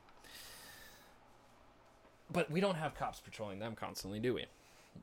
[2.32, 4.46] But we don't have cops patrolling them constantly, do we?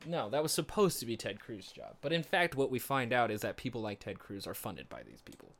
[0.06, 1.96] No, that was supposed to be Ted Cruz's job.
[2.00, 4.88] But in fact, what we find out is that people like Ted Cruz are funded
[4.88, 5.52] by these people.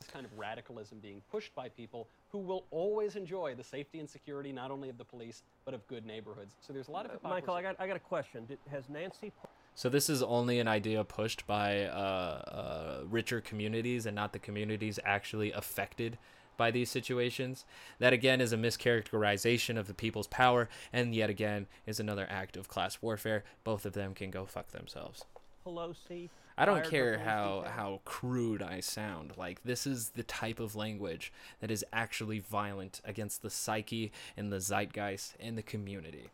[0.00, 4.10] this kind of radicalism being pushed by people who will always enjoy the safety and
[4.10, 6.56] security not only of the police but of good neighborhoods.
[6.60, 7.40] So there's a lot of hypocrisy.
[7.40, 8.44] Michael, I got, I got a question.
[8.46, 9.32] Did, has Nancy
[9.76, 14.38] So this is only an idea pushed by uh, uh, richer communities and not the
[14.40, 16.18] communities actually affected
[16.56, 17.64] by these situations.
[17.98, 22.56] That again is a mischaracterization of the people's power, and yet again is another act
[22.56, 23.44] of class warfare.
[23.64, 25.24] Both of them can go fuck themselves.
[25.64, 26.28] Pelosi?
[26.56, 29.32] I don't care how how crude I sound.
[29.36, 34.52] Like this is the type of language that is actually violent against the psyche and
[34.52, 36.28] the zeitgeist and the community.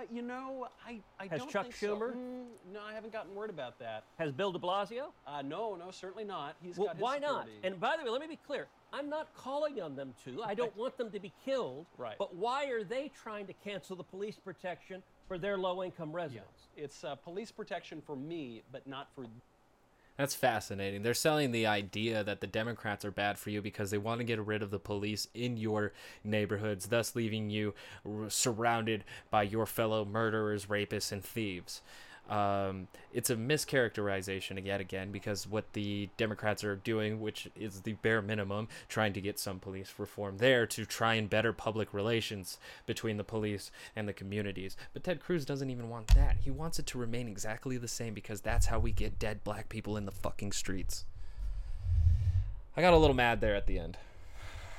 [0.00, 1.96] Uh, you know, I, I Has don't Chuck think so.
[1.96, 2.12] Schumer?
[2.12, 4.04] Mm, no, I haven't gotten word about that.
[4.18, 5.12] Has Bill de Blasio?
[5.26, 6.56] Uh, no, no, certainly not.
[6.62, 7.48] He's Well, got his why not?
[7.62, 8.66] And by the way, let me be clear.
[8.92, 10.42] I'm not calling on them to.
[10.42, 11.86] I don't want them to be killed.
[11.98, 12.16] Right.
[12.18, 16.16] But why are they trying to cancel the police protection for their low-income yeah.
[16.16, 16.68] residents?
[16.76, 19.26] it's uh, police protection for me, but not for
[20.20, 21.02] That's fascinating.
[21.02, 24.24] They're selling the idea that the Democrats are bad for you because they want to
[24.24, 27.72] get rid of the police in your neighborhoods, thus leaving you
[28.28, 31.80] surrounded by your fellow murderers, rapists, and thieves.
[32.30, 37.94] Um, it's a mischaracterization yet again because what the Democrats are doing, which is the
[37.94, 42.58] bare minimum, trying to get some police reform there to try and better public relations
[42.86, 44.76] between the police and the communities.
[44.92, 46.36] But Ted Cruz doesn't even want that.
[46.40, 49.68] He wants it to remain exactly the same because that's how we get dead black
[49.68, 51.04] people in the fucking streets.
[52.76, 53.98] I got a little mad there at the end.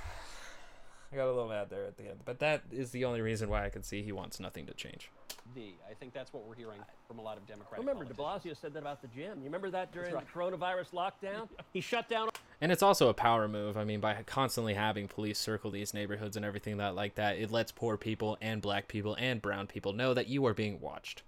[1.12, 2.22] I got a little mad there at the end.
[2.24, 5.12] But that is the only reason why I can see he wants nothing to change.
[5.56, 5.74] The.
[5.90, 8.14] I think that's what we're hearing from a lot of Democratic Remember, de.
[8.14, 9.38] Blasio said that about the gym.
[9.40, 10.26] You remember that during right.
[10.26, 11.48] the coronavirus lockdown?
[11.74, 12.30] He shut down
[12.60, 13.78] And it's also a power move.
[13.78, 17.50] I mean, by constantly having police circle these neighborhoods and everything that like that, it
[17.50, 21.24] lets poor people and black people and brown people know that you are being watched.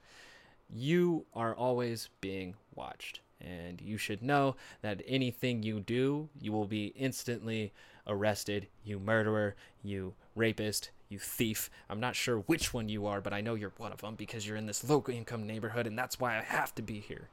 [0.70, 3.22] You are always being watched.
[3.40, 7.74] And you should know that anything you do, you will be instantly
[8.08, 8.68] arrested.
[8.84, 11.70] You murderer, you rapist, you thief.
[11.90, 14.48] I'm not sure which one you are, but I know you're one of them because
[14.48, 17.30] you're in this low income neighborhood, and that's why I have to be here.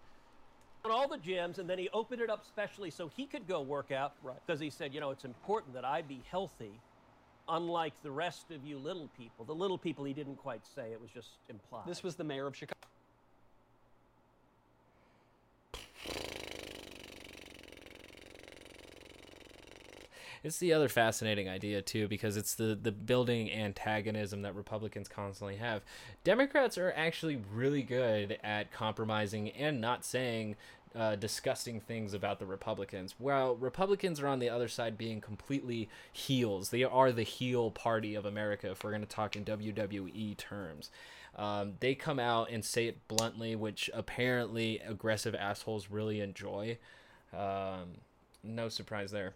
[0.85, 3.91] all the gyms, and then he opened it up specially so he could go work
[3.91, 4.15] out.
[4.23, 4.37] Right.
[4.47, 6.81] Because he said, you know, it's important that I be healthy,
[7.49, 9.45] unlike the rest of you little people.
[9.45, 11.87] The little people he didn't quite say; it was just implied.
[11.87, 12.77] This was the mayor of Chicago.
[20.43, 25.57] It's the other fascinating idea too, because it's the the building antagonism that Republicans constantly
[25.57, 25.83] have.
[26.25, 30.57] Democrats are actually really good at compromising and not saying
[30.95, 33.15] uh, disgusting things about the Republicans.
[33.19, 38.15] While Republicans are on the other side being completely heels, they are the heel party
[38.15, 38.71] of America.
[38.71, 40.91] If we're going to talk in WWE terms.
[41.37, 46.77] Um, they come out and say it bluntly, which apparently aggressive assholes really enjoy.
[47.33, 47.99] Um,
[48.43, 49.35] no surprise there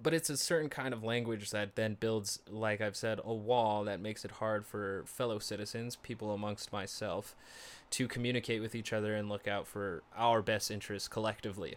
[0.00, 3.84] but it's a certain kind of language that then builds like i've said a wall
[3.84, 7.34] that makes it hard for fellow citizens people amongst myself
[7.90, 11.76] to communicate with each other and look out for our best interests collectively.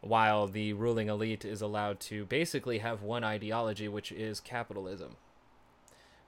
[0.00, 5.16] While the ruling elite is allowed to basically have one ideology which is capitalism.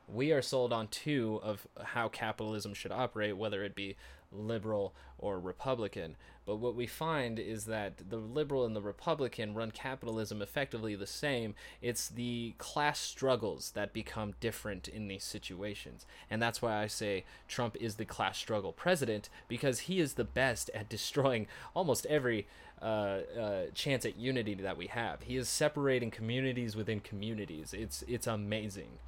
[0.06, 3.96] We are sold on two of how capitalism should operate, whether it be
[4.32, 6.16] liberal or Republican.
[6.44, 11.06] But what we find is that the liberal and the Republican run capitalism effectively the
[11.06, 11.54] same.
[11.80, 16.04] It's the class struggles that become different in these situations.
[16.28, 20.24] And that's why I say Trump is the class struggle president, because he is the
[20.24, 22.48] best at destroying almost every
[22.82, 25.22] uh, uh, chance at unity that we have.
[25.22, 27.72] He is separating communities within communities.
[27.72, 28.98] It's it's amazing.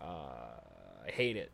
[0.00, 0.56] Uh,
[1.06, 1.52] I hate it.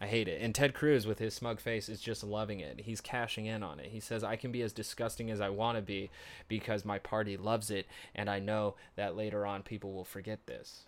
[0.00, 0.40] I hate it.
[0.40, 2.80] And Ted Cruz, with his smug face, is just loving it.
[2.80, 3.90] He's cashing in on it.
[3.90, 6.10] He says, I can be as disgusting as I want to be
[6.48, 10.84] because my party loves it, and I know that later on people will forget this.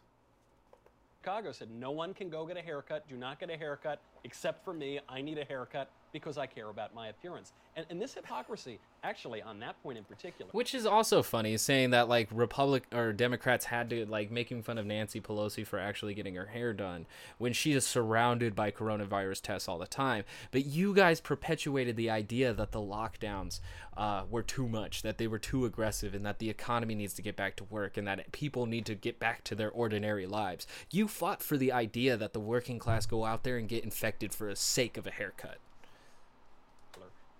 [1.21, 3.07] Chicago said no one can go get a haircut.
[3.07, 5.01] Do not get a haircut except for me.
[5.09, 7.53] I need a haircut because I care about my appearance.
[7.75, 11.91] And, and this hypocrisy, actually, on that point in particular, Which is also funny, saying
[11.91, 16.13] that like Republic or Democrats had to like making fun of Nancy Pelosi for actually
[16.13, 17.07] getting her hair done
[17.39, 20.25] when she is surrounded by coronavirus tests all the time.
[20.51, 23.61] But you guys perpetuated the idea that the lockdowns
[23.97, 27.23] uh, were too much, that they were too aggressive, and that the economy needs to
[27.23, 30.67] get back to work, and that people need to get back to their ordinary lives.
[30.91, 34.12] You fought for the idea that the working class go out there and get infected
[34.31, 35.59] for the sake of a haircut.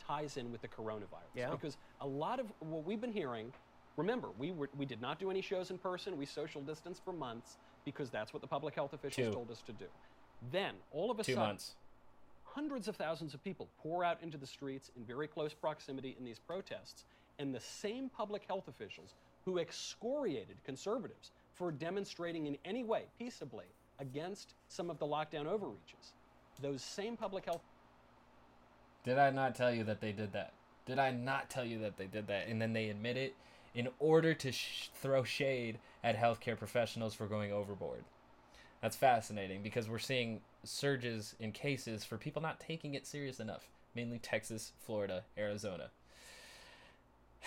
[0.05, 1.31] ties in with the coronavirus.
[1.35, 1.51] Yeah.
[1.51, 3.53] Because a lot of what we've been hearing,
[3.97, 6.17] remember, we were we did not do any shows in person.
[6.19, 9.33] We social distanced for months because that's what the public health officials Two.
[9.33, 9.85] told us to do.
[10.51, 11.77] Then all of a Two sudden, months.
[12.43, 16.25] hundreds of thousands of people pour out into the streets in very close proximity in
[16.25, 17.05] these protests.
[17.39, 23.65] and the same public health officials who excoriated conservatives for demonstrating in any way, peaceably,
[24.01, 26.13] against some of the lockdown overreaches.
[26.61, 27.63] Those same public health
[29.05, 30.53] Did I not tell you that they did that?
[30.87, 32.49] Did I not tell you that they did that?
[32.49, 33.35] And then they admit it
[33.75, 38.05] in order to sh- throw shade at healthcare professionals for going overboard.
[38.81, 43.69] That's fascinating because we're seeing surges in cases for people not taking it serious enough,
[43.95, 45.91] mainly Texas, Florida, Arizona.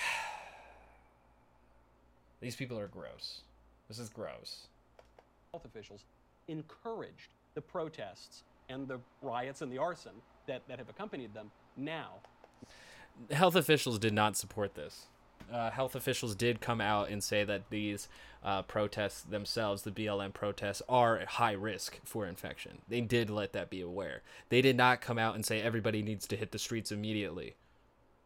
[2.41, 3.41] These people are gross.
[3.87, 4.67] This is gross.
[5.51, 6.05] health officials
[6.47, 10.13] encouraged the protests and the riots and the arson
[10.47, 12.19] that, that have accompanied them now.
[13.31, 15.07] health officials did not support this.
[15.51, 18.07] Uh, health officials did come out and say that these
[18.43, 22.79] uh, protests themselves, the BLM protests, are high risk for infection.
[22.87, 24.21] They did let that be aware.
[24.49, 27.55] They did not come out and say everybody needs to hit the streets immediately.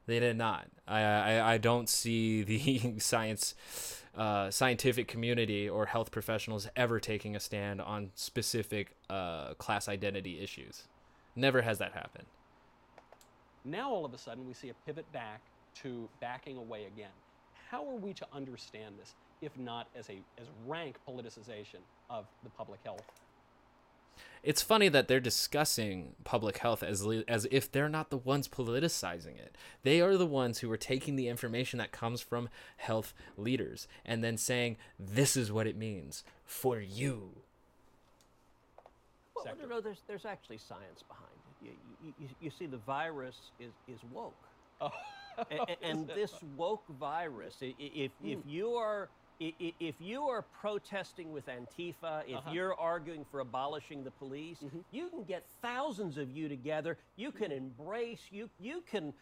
[0.05, 0.67] They did not.
[0.87, 3.53] I I, I don't see the science,
[4.15, 10.39] uh, scientific community or health professionals ever taking a stand on specific uh, class identity
[10.41, 10.87] issues.
[11.35, 12.25] Never has that happened.
[13.65, 15.41] Now, all of a sudden, we see a pivot back
[15.75, 17.11] to backing away again.
[17.69, 22.49] How are we to understand this, if not as a as rank politicization of the
[22.49, 23.03] public health?
[24.43, 28.47] It's funny that they're discussing public health as li- as if they're not the ones
[28.47, 29.55] politicizing it.
[29.83, 34.23] They are the ones who are taking the information that comes from health leaders and
[34.23, 37.31] then saying this is what it means for you.
[39.35, 39.67] Well, sector.
[39.67, 41.27] no, no, there's, there's actually science behind
[41.61, 41.65] it.
[41.65, 41.71] You,
[42.07, 44.35] you, you, you see, the virus is, is woke.
[44.81, 44.91] Oh,
[45.51, 48.49] and, and this woke virus, i- i- if, if hmm.
[48.49, 49.09] you are i- i-
[49.39, 52.51] if you are protesting with Antifa, if Uh-huh.
[52.51, 54.57] you're arguing for abolishing the police,
[54.91, 56.97] you can get thousands of you together.
[57.15, 58.21] You can embrace.
[58.31, 59.13] You you can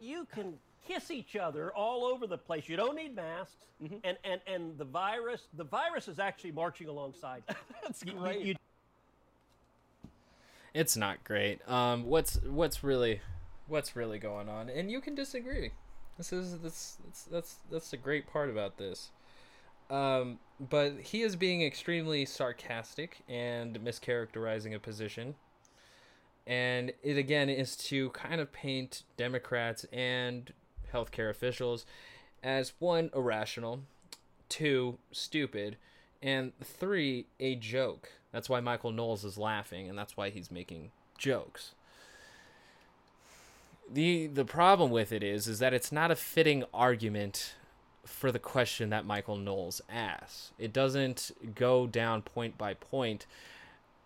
[0.00, 2.68] you can kiss each other all over the place.
[2.68, 3.66] You don't need masks.
[4.04, 7.42] And, and and the virus the virus is actually marching alongside.
[7.82, 8.40] That's You- you- great.
[8.46, 8.54] you
[10.74, 11.66] It's not great.
[11.68, 13.20] Um, what's what's really
[13.66, 14.68] what's really going on?
[14.70, 15.72] And you can disagree.
[16.16, 19.10] This is this that's that's that's the great part about this.
[19.90, 25.34] Um, but he is being extremely sarcastic and mischaracterizing a position.
[26.46, 30.52] And it again is to kind of paint Democrats and
[30.92, 31.84] healthcare officials
[32.42, 33.80] as one irrational,
[34.48, 35.76] two stupid,
[36.22, 38.10] and three a joke.
[38.32, 41.72] That's why Michael Knowles is laughing, and that's why he's making jokes.
[43.90, 47.54] the The problem with it is, is that it's not a fitting argument
[48.08, 50.52] for the question that Michael Knowles asks.
[50.58, 53.26] It doesn't go down point by point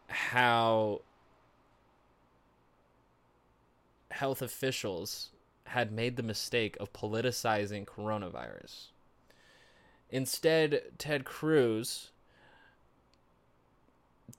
[0.09, 1.01] how
[4.11, 5.31] health officials
[5.65, 8.87] had made the mistake of politicizing coronavirus.
[10.11, 12.11] Instead, Ted Cruz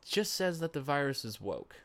[0.06, 1.78] just says that the virus is woke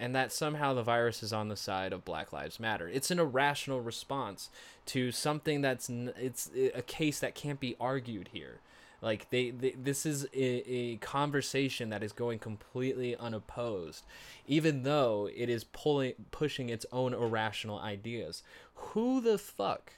[0.00, 2.88] and that somehow the virus is on the side of Black Lives Matter.
[2.88, 4.48] It's an irrational response
[4.86, 8.60] to something that's n- it's a case that can't be argued here.
[9.02, 14.04] Like they, they this is a, a conversation that is going completely unopposed,
[14.48, 18.42] even though it is pulling pushing its own irrational ideas.
[18.74, 19.92] Who the fuck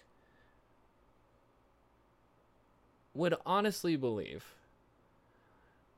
[3.15, 4.47] would honestly believe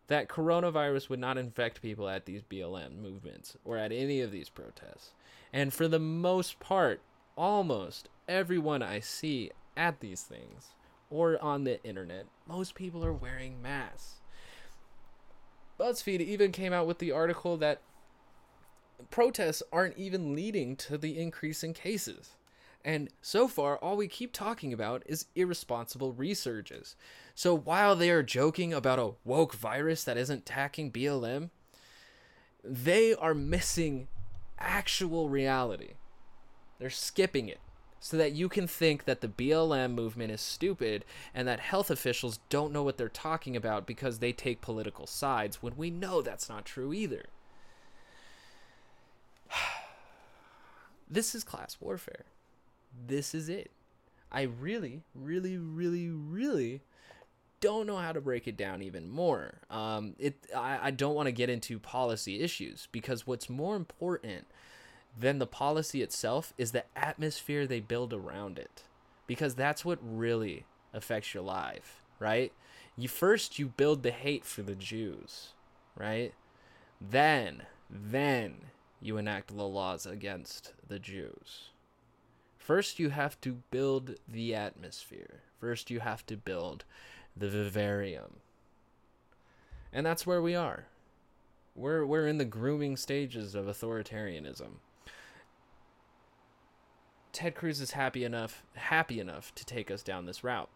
[0.08, 4.48] that coronavirus would not infect people at these BLM movements or at any of these
[4.48, 5.12] protests.
[5.52, 7.00] And for the most part,
[7.36, 10.74] almost everyone I see at these things
[11.10, 14.20] or on the internet, most people are wearing masks.
[15.78, 17.80] BuzzFeed even came out with the article that
[19.10, 22.36] protests aren't even leading to the increase in cases.
[22.84, 26.94] And so far, all we keep talking about is irresponsible resurges.
[27.34, 31.50] So while they are joking about a woke virus that isn't attacking BLM,
[32.62, 34.08] they are missing
[34.58, 35.94] actual reality.
[36.78, 37.58] They're skipping it
[37.98, 41.04] so that you can think that the BLM movement is stupid
[41.34, 45.62] and that health officials don't know what they're talking about because they take political sides
[45.62, 47.24] when we know that's not true either.
[51.10, 52.24] this is class warfare
[53.06, 53.70] this is it.
[54.30, 56.82] I really, really, really, really
[57.64, 59.54] don't know how to break it down even more.
[59.70, 64.46] Um, it I, I don't want to get into policy issues because what's more important
[65.18, 68.82] than the policy itself is the atmosphere they build around it.
[69.26, 72.52] Because that's what really affects your life, right?
[72.96, 75.54] You first you build the hate for the Jews,
[75.96, 76.34] right?
[77.00, 78.56] Then, then
[79.00, 81.70] you enact the laws against the Jews
[82.64, 85.42] First, you have to build the atmosphere.
[85.60, 86.86] First, you have to build
[87.36, 88.36] the vivarium.
[89.92, 90.86] And that's where we are.
[91.76, 94.78] We're, we're in the grooming stages of authoritarianism.
[97.34, 100.68] Ted Cruz is happy enough happy enough to take us down this route.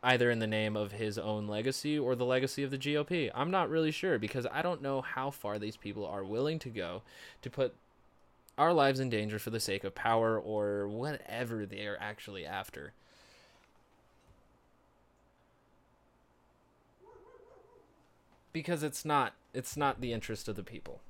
[0.00, 3.28] Either in the name of his own legacy or the legacy of the GOP.
[3.34, 6.70] I'm not really sure because I don't know how far these people are willing to
[6.70, 7.02] go
[7.42, 7.74] to put
[8.56, 12.92] our lives in danger for the sake of power or whatever they are actually after.
[18.56, 21.02] Because it's not it's not the interest of the people.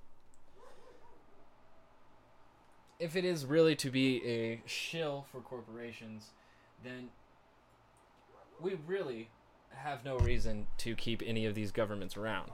[2.99, 6.31] If it is really to be a shill for corporations,
[6.83, 7.11] then
[8.61, 9.31] we really
[9.71, 12.51] have no reason to keep any of these governments around.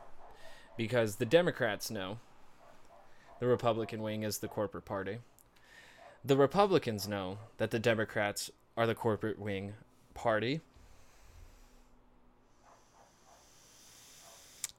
[0.77, 2.19] Because the Democrats know
[3.40, 5.20] the Republican wing is the corporate party.
[6.23, 9.73] The Republicans know that the Democrats are the corporate wing
[10.12, 10.60] party.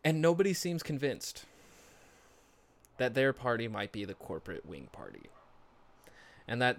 [0.03, 1.45] And nobody seems convinced
[2.97, 5.29] that their party might be the corporate wing party.
[6.47, 6.77] And that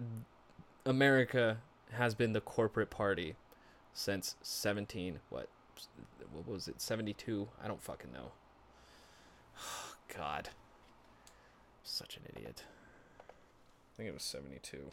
[0.85, 1.59] America
[1.93, 3.37] has been the corporate party
[3.93, 5.49] since 17 what
[6.33, 8.33] what was it 72 i don't fucking know.
[10.17, 10.51] God.
[11.85, 12.65] Such an idiot.
[13.21, 14.91] I think it was 72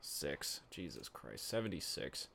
[0.00, 0.60] six.
[0.70, 1.46] Jesus christ.
[1.48, 2.28] 76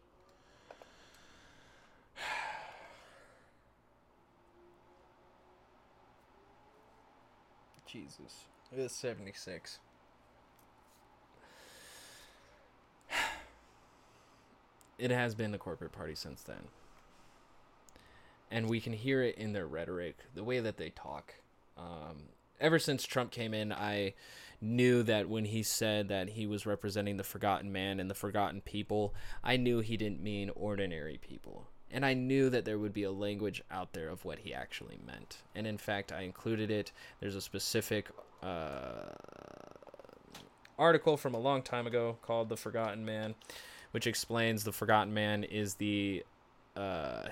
[7.88, 9.80] jesus it is 76
[14.98, 16.68] it has been the corporate party since then.
[18.52, 21.36] And we can hear it in their rhetoric, the way that they talk.
[21.78, 22.30] Um,
[22.60, 24.16] ever since Trump came in, I
[24.60, 28.62] knew that when he said that he was representing the forgotten man and the forgotten
[28.62, 29.14] people,
[29.44, 31.68] I knew he didn't mean ordinary people.
[31.92, 35.00] And I knew that there would be a language out there of what he actually
[35.06, 35.38] meant.
[35.56, 36.92] And in fact, I included it.
[37.20, 38.08] There's a specific
[38.44, 39.14] uh,
[40.78, 43.34] article from a long time ago called The Forgotten Man
[43.92, 46.24] which explains the Forgotten Man is the
[46.76, 47.28] uh, uh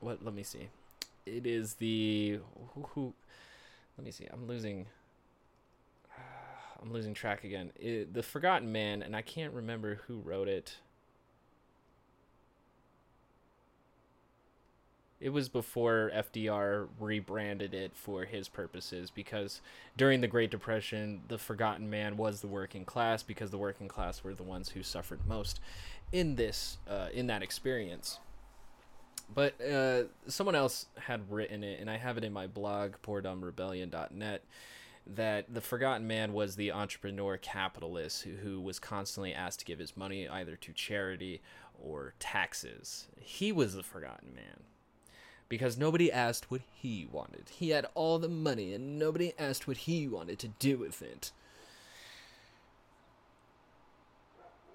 [0.00, 0.24] what?
[0.24, 0.68] Let me see.
[1.26, 2.40] It is the
[2.74, 3.14] who, who
[3.96, 4.26] let me see.
[4.32, 4.86] I'm losing.
[6.82, 7.70] I'm losing track again.
[7.78, 10.78] It, the Forgotten Man, and I can't remember who wrote it.
[15.22, 19.60] It was before FDR rebranded it for his purposes because
[19.96, 24.24] during the Great Depression, the forgotten man was the working class because the working class
[24.24, 25.60] were the ones who suffered most
[26.10, 28.18] in this uh, in that experience.
[29.32, 34.44] But uh, someone else had written it, and I have it in my blog, poordumbrebellion.net,
[35.06, 39.78] that the forgotten man was the entrepreneur capitalist who, who was constantly asked to give
[39.78, 41.40] his money either to charity
[41.80, 43.08] or taxes.
[43.20, 44.64] He was the forgotten man
[45.52, 47.50] because nobody asked what he wanted.
[47.50, 51.30] He had all the money and nobody asked what he wanted to do with it.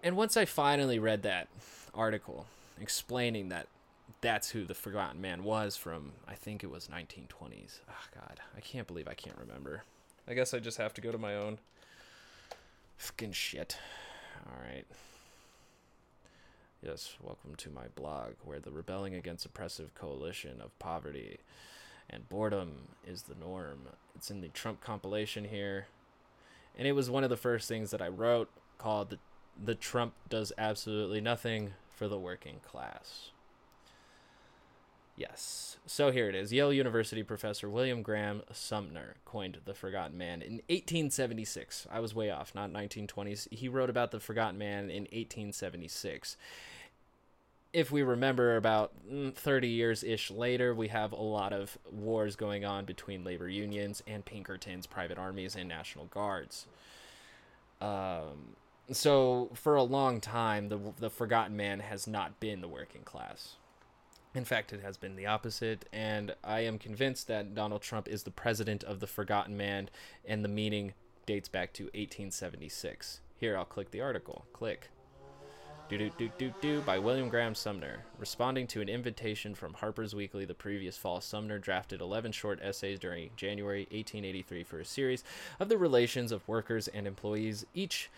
[0.03, 1.47] And once I finally read that
[1.95, 2.45] article
[2.79, 3.65] explaining that
[4.21, 7.79] that's who the Forgotten Man was from, I think it was 1920s.
[7.89, 9.81] Oh, ah, God, I can't believe I can't remember.
[10.27, 11.57] I guess I just have to go to my own
[12.97, 13.79] fucking shit.
[14.45, 14.85] All right.
[16.83, 21.39] Yes, welcome to my blog, where the rebelling against oppressive coalition of poverty
[22.07, 23.79] and boredom is the norm.
[24.15, 25.87] It's in the Trump compilation here.
[26.77, 29.17] And it was one of the first things that I wrote called The,
[29.61, 33.31] the Trump Does Absolutely Nothing for the Working Class.
[35.17, 35.77] Yes.
[35.87, 36.53] So here it is.
[36.53, 41.87] Yale University professor William Graham Sumner coined the Forgotten Man in 1876.
[41.91, 43.51] I was way off, not 1920s.
[43.51, 46.37] He wrote about the Forgotten Man in 1876.
[47.73, 52.35] If we remember, about mm, 30 years ish later, we have a lot of wars
[52.35, 56.67] going on between labor unions and Pinkertons, private armies, and National Guards.
[57.81, 58.55] Um,
[58.91, 63.55] so for a long time, the the Forgotten Man has not been the working class
[64.33, 68.23] in fact, it has been the opposite, and I am convinced that Donald Trump is
[68.23, 69.89] the president of the forgotten man,
[70.25, 70.93] and the meaning
[71.25, 73.21] dates back to 1876.
[73.35, 74.45] Here, I'll click the article.
[74.53, 74.89] Click.
[75.89, 78.03] Do do do do do by William Graham Sumner.
[78.19, 82.99] Responding to an invitation from Harper's Weekly the previous fall, Sumner drafted 11 short essays
[82.99, 85.23] during January 1883 for a series
[85.61, 88.09] of the relations of workers and employees, each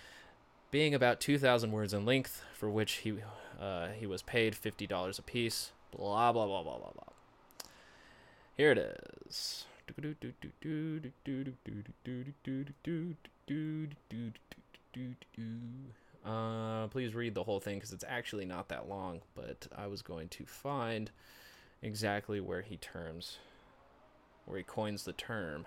[0.72, 3.14] being about 2,000 words in length, for which he
[3.62, 5.72] uh, he was paid $50 apiece.
[5.92, 7.14] Blah, blah, blah, blah, blah, blah.
[8.56, 9.66] Here it is.
[16.26, 20.02] Uh, please read the whole thing because it's actually not that long, but I was
[20.02, 21.10] going to find
[21.82, 23.38] exactly where he terms,
[24.46, 25.66] where he coins the term.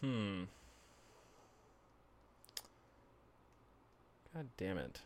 [0.00, 0.44] Hmm.
[4.34, 5.00] God damn it.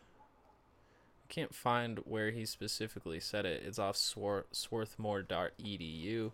[1.23, 3.61] I can't find where he specifically said it.
[3.63, 6.31] It's off swar- swarthmore.edu.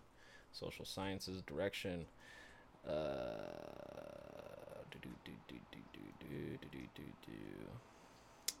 [0.52, 2.06] Social sciences direction.
[2.88, 3.44] Uh,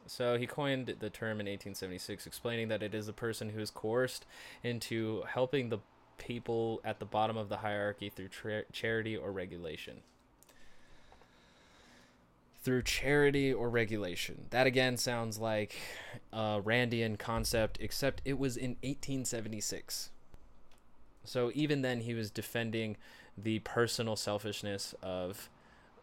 [0.06, 3.70] so he coined the term in 1876, explaining that it is a person who is
[3.70, 4.26] coerced
[4.62, 5.78] into helping the
[6.18, 10.02] people at the bottom of the hierarchy through tra- charity or regulation.
[12.62, 14.46] Through charity or regulation.
[14.50, 15.74] That again sounds like
[16.32, 20.10] a Randian concept, except it was in 1876.
[21.24, 22.96] So even then, he was defending
[23.36, 25.48] the personal selfishness of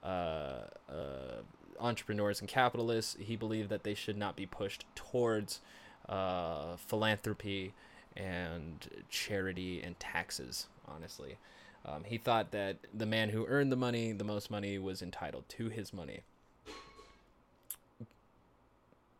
[0.04, 1.42] uh, uh,
[1.80, 3.18] entrepreneurs and capitalists.
[3.20, 5.62] He believed that they should not be pushed towards
[6.08, 7.74] uh, philanthropy
[8.16, 11.38] and charity and taxes, honestly.
[11.86, 15.48] Um, he thought that the man who earned the money, the most money, was entitled
[15.50, 16.22] to his money.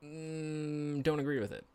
[0.04, 1.66] Mm, don't agree with it.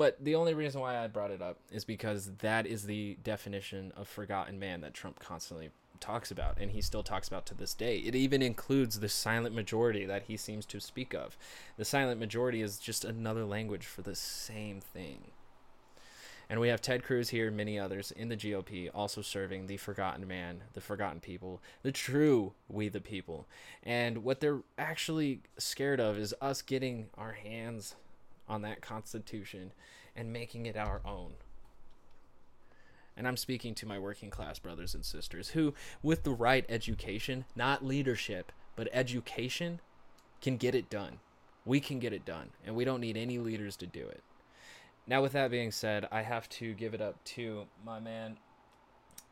[0.00, 3.92] But the only reason why I brought it up is because that is the definition
[3.94, 7.74] of forgotten man that Trump constantly talks about, and he still talks about to this
[7.74, 7.98] day.
[7.98, 11.36] It even includes the silent majority that he seems to speak of.
[11.76, 15.32] The silent majority is just another language for the same thing.
[16.48, 19.76] And we have Ted Cruz here, and many others in the GOP, also serving the
[19.76, 23.46] forgotten man, the forgotten people, the true we the people.
[23.82, 27.96] And what they're actually scared of is us getting our hands
[28.50, 29.72] on that Constitution
[30.16, 31.34] and making it our own.
[33.16, 37.44] And I'm speaking to my working class brothers and sisters who, with the right education,
[37.54, 39.80] not leadership, but education,
[40.40, 41.18] can get it done.
[41.64, 44.22] We can get it done, and we don't need any leaders to do it.
[45.06, 48.38] Now, with that being said, I have to give it up to my man,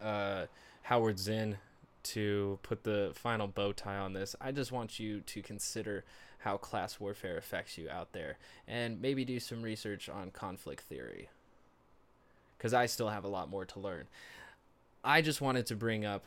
[0.03, 0.47] uh,
[0.83, 1.57] Howard Zinn,
[2.05, 4.37] to put the final bow tie on this.
[4.41, 6.05] I just want you to consider
[6.39, 11.29] how class warfare affects you out there and maybe do some research on conflict theory
[12.57, 14.07] because I still have a lot more to learn.
[15.05, 16.25] I just wanted to bring up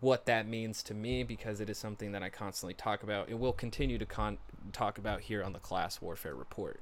[0.00, 3.38] what that means to me because it is something that I constantly talk about and
[3.38, 4.38] will continue to con-
[4.72, 6.80] talk about here on the Class Warfare Report.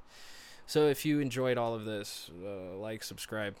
[0.65, 3.57] So if you enjoyed all of this, uh, like, subscribe,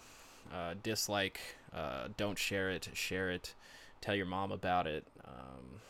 [0.53, 1.39] uh, dislike,
[1.73, 3.53] uh, don't share it, share it,
[3.99, 5.05] tell your mom about it.
[5.25, 5.81] Um,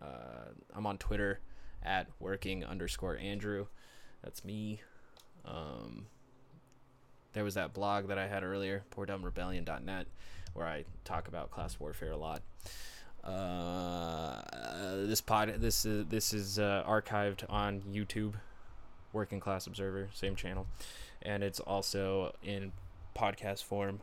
[0.00, 1.40] uh, I'm on Twitter
[1.82, 3.66] at working underscore Andrew.
[4.22, 4.80] That's me.
[5.44, 6.06] Um,
[7.32, 10.06] there was that blog that I had earlier, poordumbrebellion.net,
[10.54, 12.42] where I talk about class warfare a lot.
[13.22, 14.40] Uh,
[15.06, 18.34] this pod, this is this is uh, archived on YouTube,
[19.12, 20.66] Working Class Observer, same channel,
[21.22, 22.72] and it's also in
[23.14, 24.00] podcast form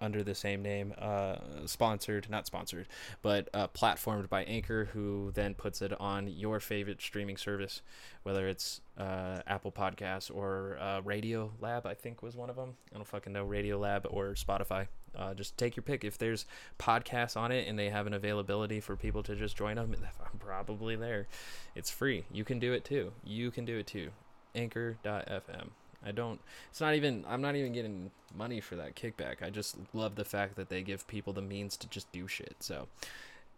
[0.00, 2.86] under the same name, uh, sponsored, not sponsored,
[3.22, 7.82] but uh, platformed by Anchor, who then puts it on your favorite streaming service,
[8.22, 12.74] whether it's uh, Apple Podcasts or uh, Radio Lab, I think was one of them.
[12.92, 14.88] I don't fucking know, Radio Lab or Spotify.
[15.16, 16.04] Uh, just take your pick.
[16.04, 16.46] If there's
[16.78, 20.38] podcasts on it and they have an availability for people to just join them, I'm
[20.38, 21.26] probably there.
[21.74, 22.24] It's free.
[22.30, 23.12] You can do it too.
[23.24, 24.10] You can do it too.
[24.54, 25.68] Anchor.fm.
[26.04, 26.40] I don't.
[26.70, 27.24] It's not even.
[27.28, 29.42] I'm not even getting money for that kickback.
[29.42, 32.56] I just love the fact that they give people the means to just do shit.
[32.60, 32.86] So,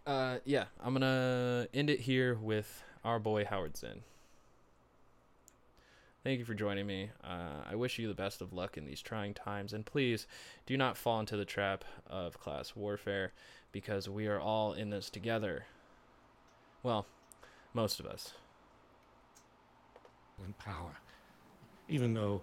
[0.07, 4.03] uh, yeah, I'm gonna end it here with our boy Howard Zinn.
[6.23, 7.11] Thank you for joining me.
[7.25, 10.27] Uh, I wish you the best of luck in these trying times, and please
[10.67, 13.33] do not fall into the trap of class warfare
[13.73, 15.65] because we are all in this together.
[16.83, 17.07] Well,
[17.73, 18.35] most of us.
[20.45, 20.97] In power
[21.91, 22.41] even though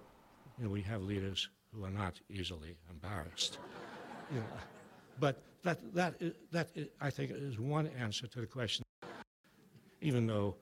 [0.58, 3.58] you know, we have leaders who are not easily embarrassed.
[4.32, 4.46] You know,
[5.20, 8.84] but that, that, i- that i- I think is one answer to the question,
[10.00, 10.54] even though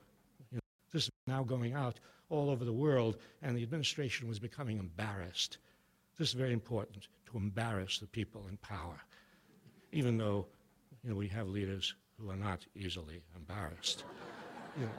[0.51, 0.59] you know,
[0.91, 1.99] this is now going out
[2.29, 5.57] all over the world and the administration was becoming embarrassed.
[6.17, 8.99] This is very important to embarrass the people in power,
[9.91, 10.47] even though
[11.03, 14.03] you know, we have leaders who are not easily embarrassed.
[14.79, 14.91] You know,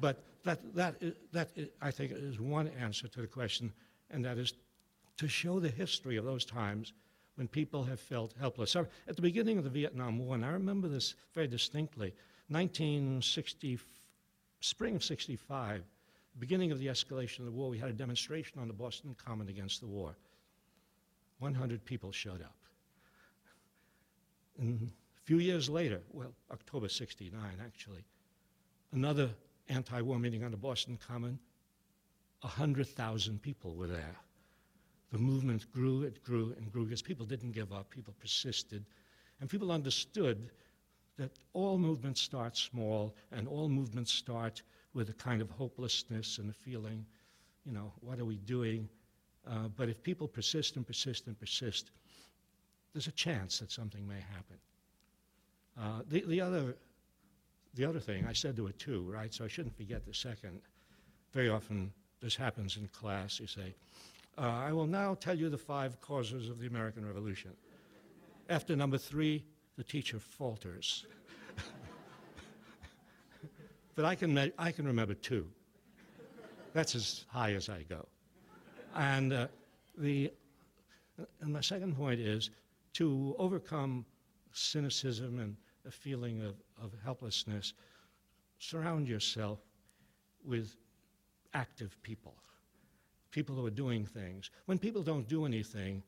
[0.00, 0.96] but that, that,
[1.32, 1.50] that
[1.80, 3.72] I think is one answer to the question,
[4.10, 4.54] and that is
[5.18, 6.92] to show the history of those times
[7.36, 8.70] when people have felt helpless.
[8.70, 12.14] So at the beginning of the Vietnam War, and I remember this very distinctly,
[12.48, 13.78] 1960,
[14.60, 15.82] spring of 65,
[16.38, 19.48] beginning of the escalation of the war, we had a demonstration on the Boston Common
[19.48, 20.14] against the war.
[21.38, 22.56] 100 people showed up.
[24.58, 28.04] And a few years later, well, October 69 actually,
[28.92, 29.30] another
[29.68, 31.38] anti-war meeting on the Boston Common,
[32.40, 34.16] 100,000 people were there.
[35.12, 38.84] The movement grew, it grew and grew because people didn't give up, people persisted,
[39.40, 40.50] and people understood
[41.18, 44.62] that all movements start small and all movements start
[44.94, 47.04] with a kind of hopelessness and a feeling,
[47.64, 48.88] you know, what are we doing?
[49.46, 51.90] Uh, but if people persist and persist and persist,
[52.92, 54.56] there's a chance that something may happen.
[55.78, 56.76] Uh, the, the, other,
[57.74, 59.32] the other thing, I said there were two, right?
[59.32, 60.60] So I shouldn't forget the second.
[61.32, 63.40] Very often this happens in class.
[63.40, 63.74] You say,
[64.38, 67.52] uh, I will now tell you the five causes of the American Revolution.
[68.48, 69.44] After number three,
[69.76, 71.06] the teacher falters.
[73.94, 75.46] but I can, me- I can remember two.
[76.74, 78.06] That's as high as I go.
[78.94, 79.46] And, uh,
[79.96, 80.32] the,
[81.40, 82.50] and my second point is
[82.94, 84.04] to overcome
[84.52, 85.56] cynicism and
[85.86, 87.74] a feeling of, of helplessness,
[88.58, 89.58] surround yourself
[90.44, 90.76] with
[91.54, 92.34] active people,
[93.30, 94.50] people who are doing things.
[94.66, 96.02] When people don't do anything,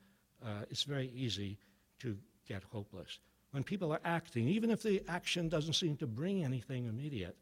[0.44, 1.58] uh, it's very easy
[2.00, 3.18] to get hopeless.
[3.52, 7.36] When people are acting, even if the action doesn't seem to bring anything immediate,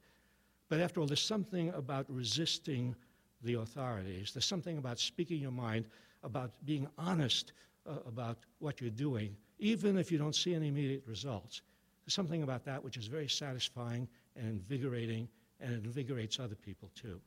[0.69, 2.95] but after all, there's something about resisting
[3.43, 4.33] the authorities.
[4.33, 5.87] There's something about speaking your mind,
[6.23, 7.53] about being honest
[7.87, 11.63] uh, about what you're doing, even if you don't see any immediate results.
[12.05, 15.29] There's something about that which is very satisfying and invigorating,
[15.61, 17.21] and it invigorates other people too.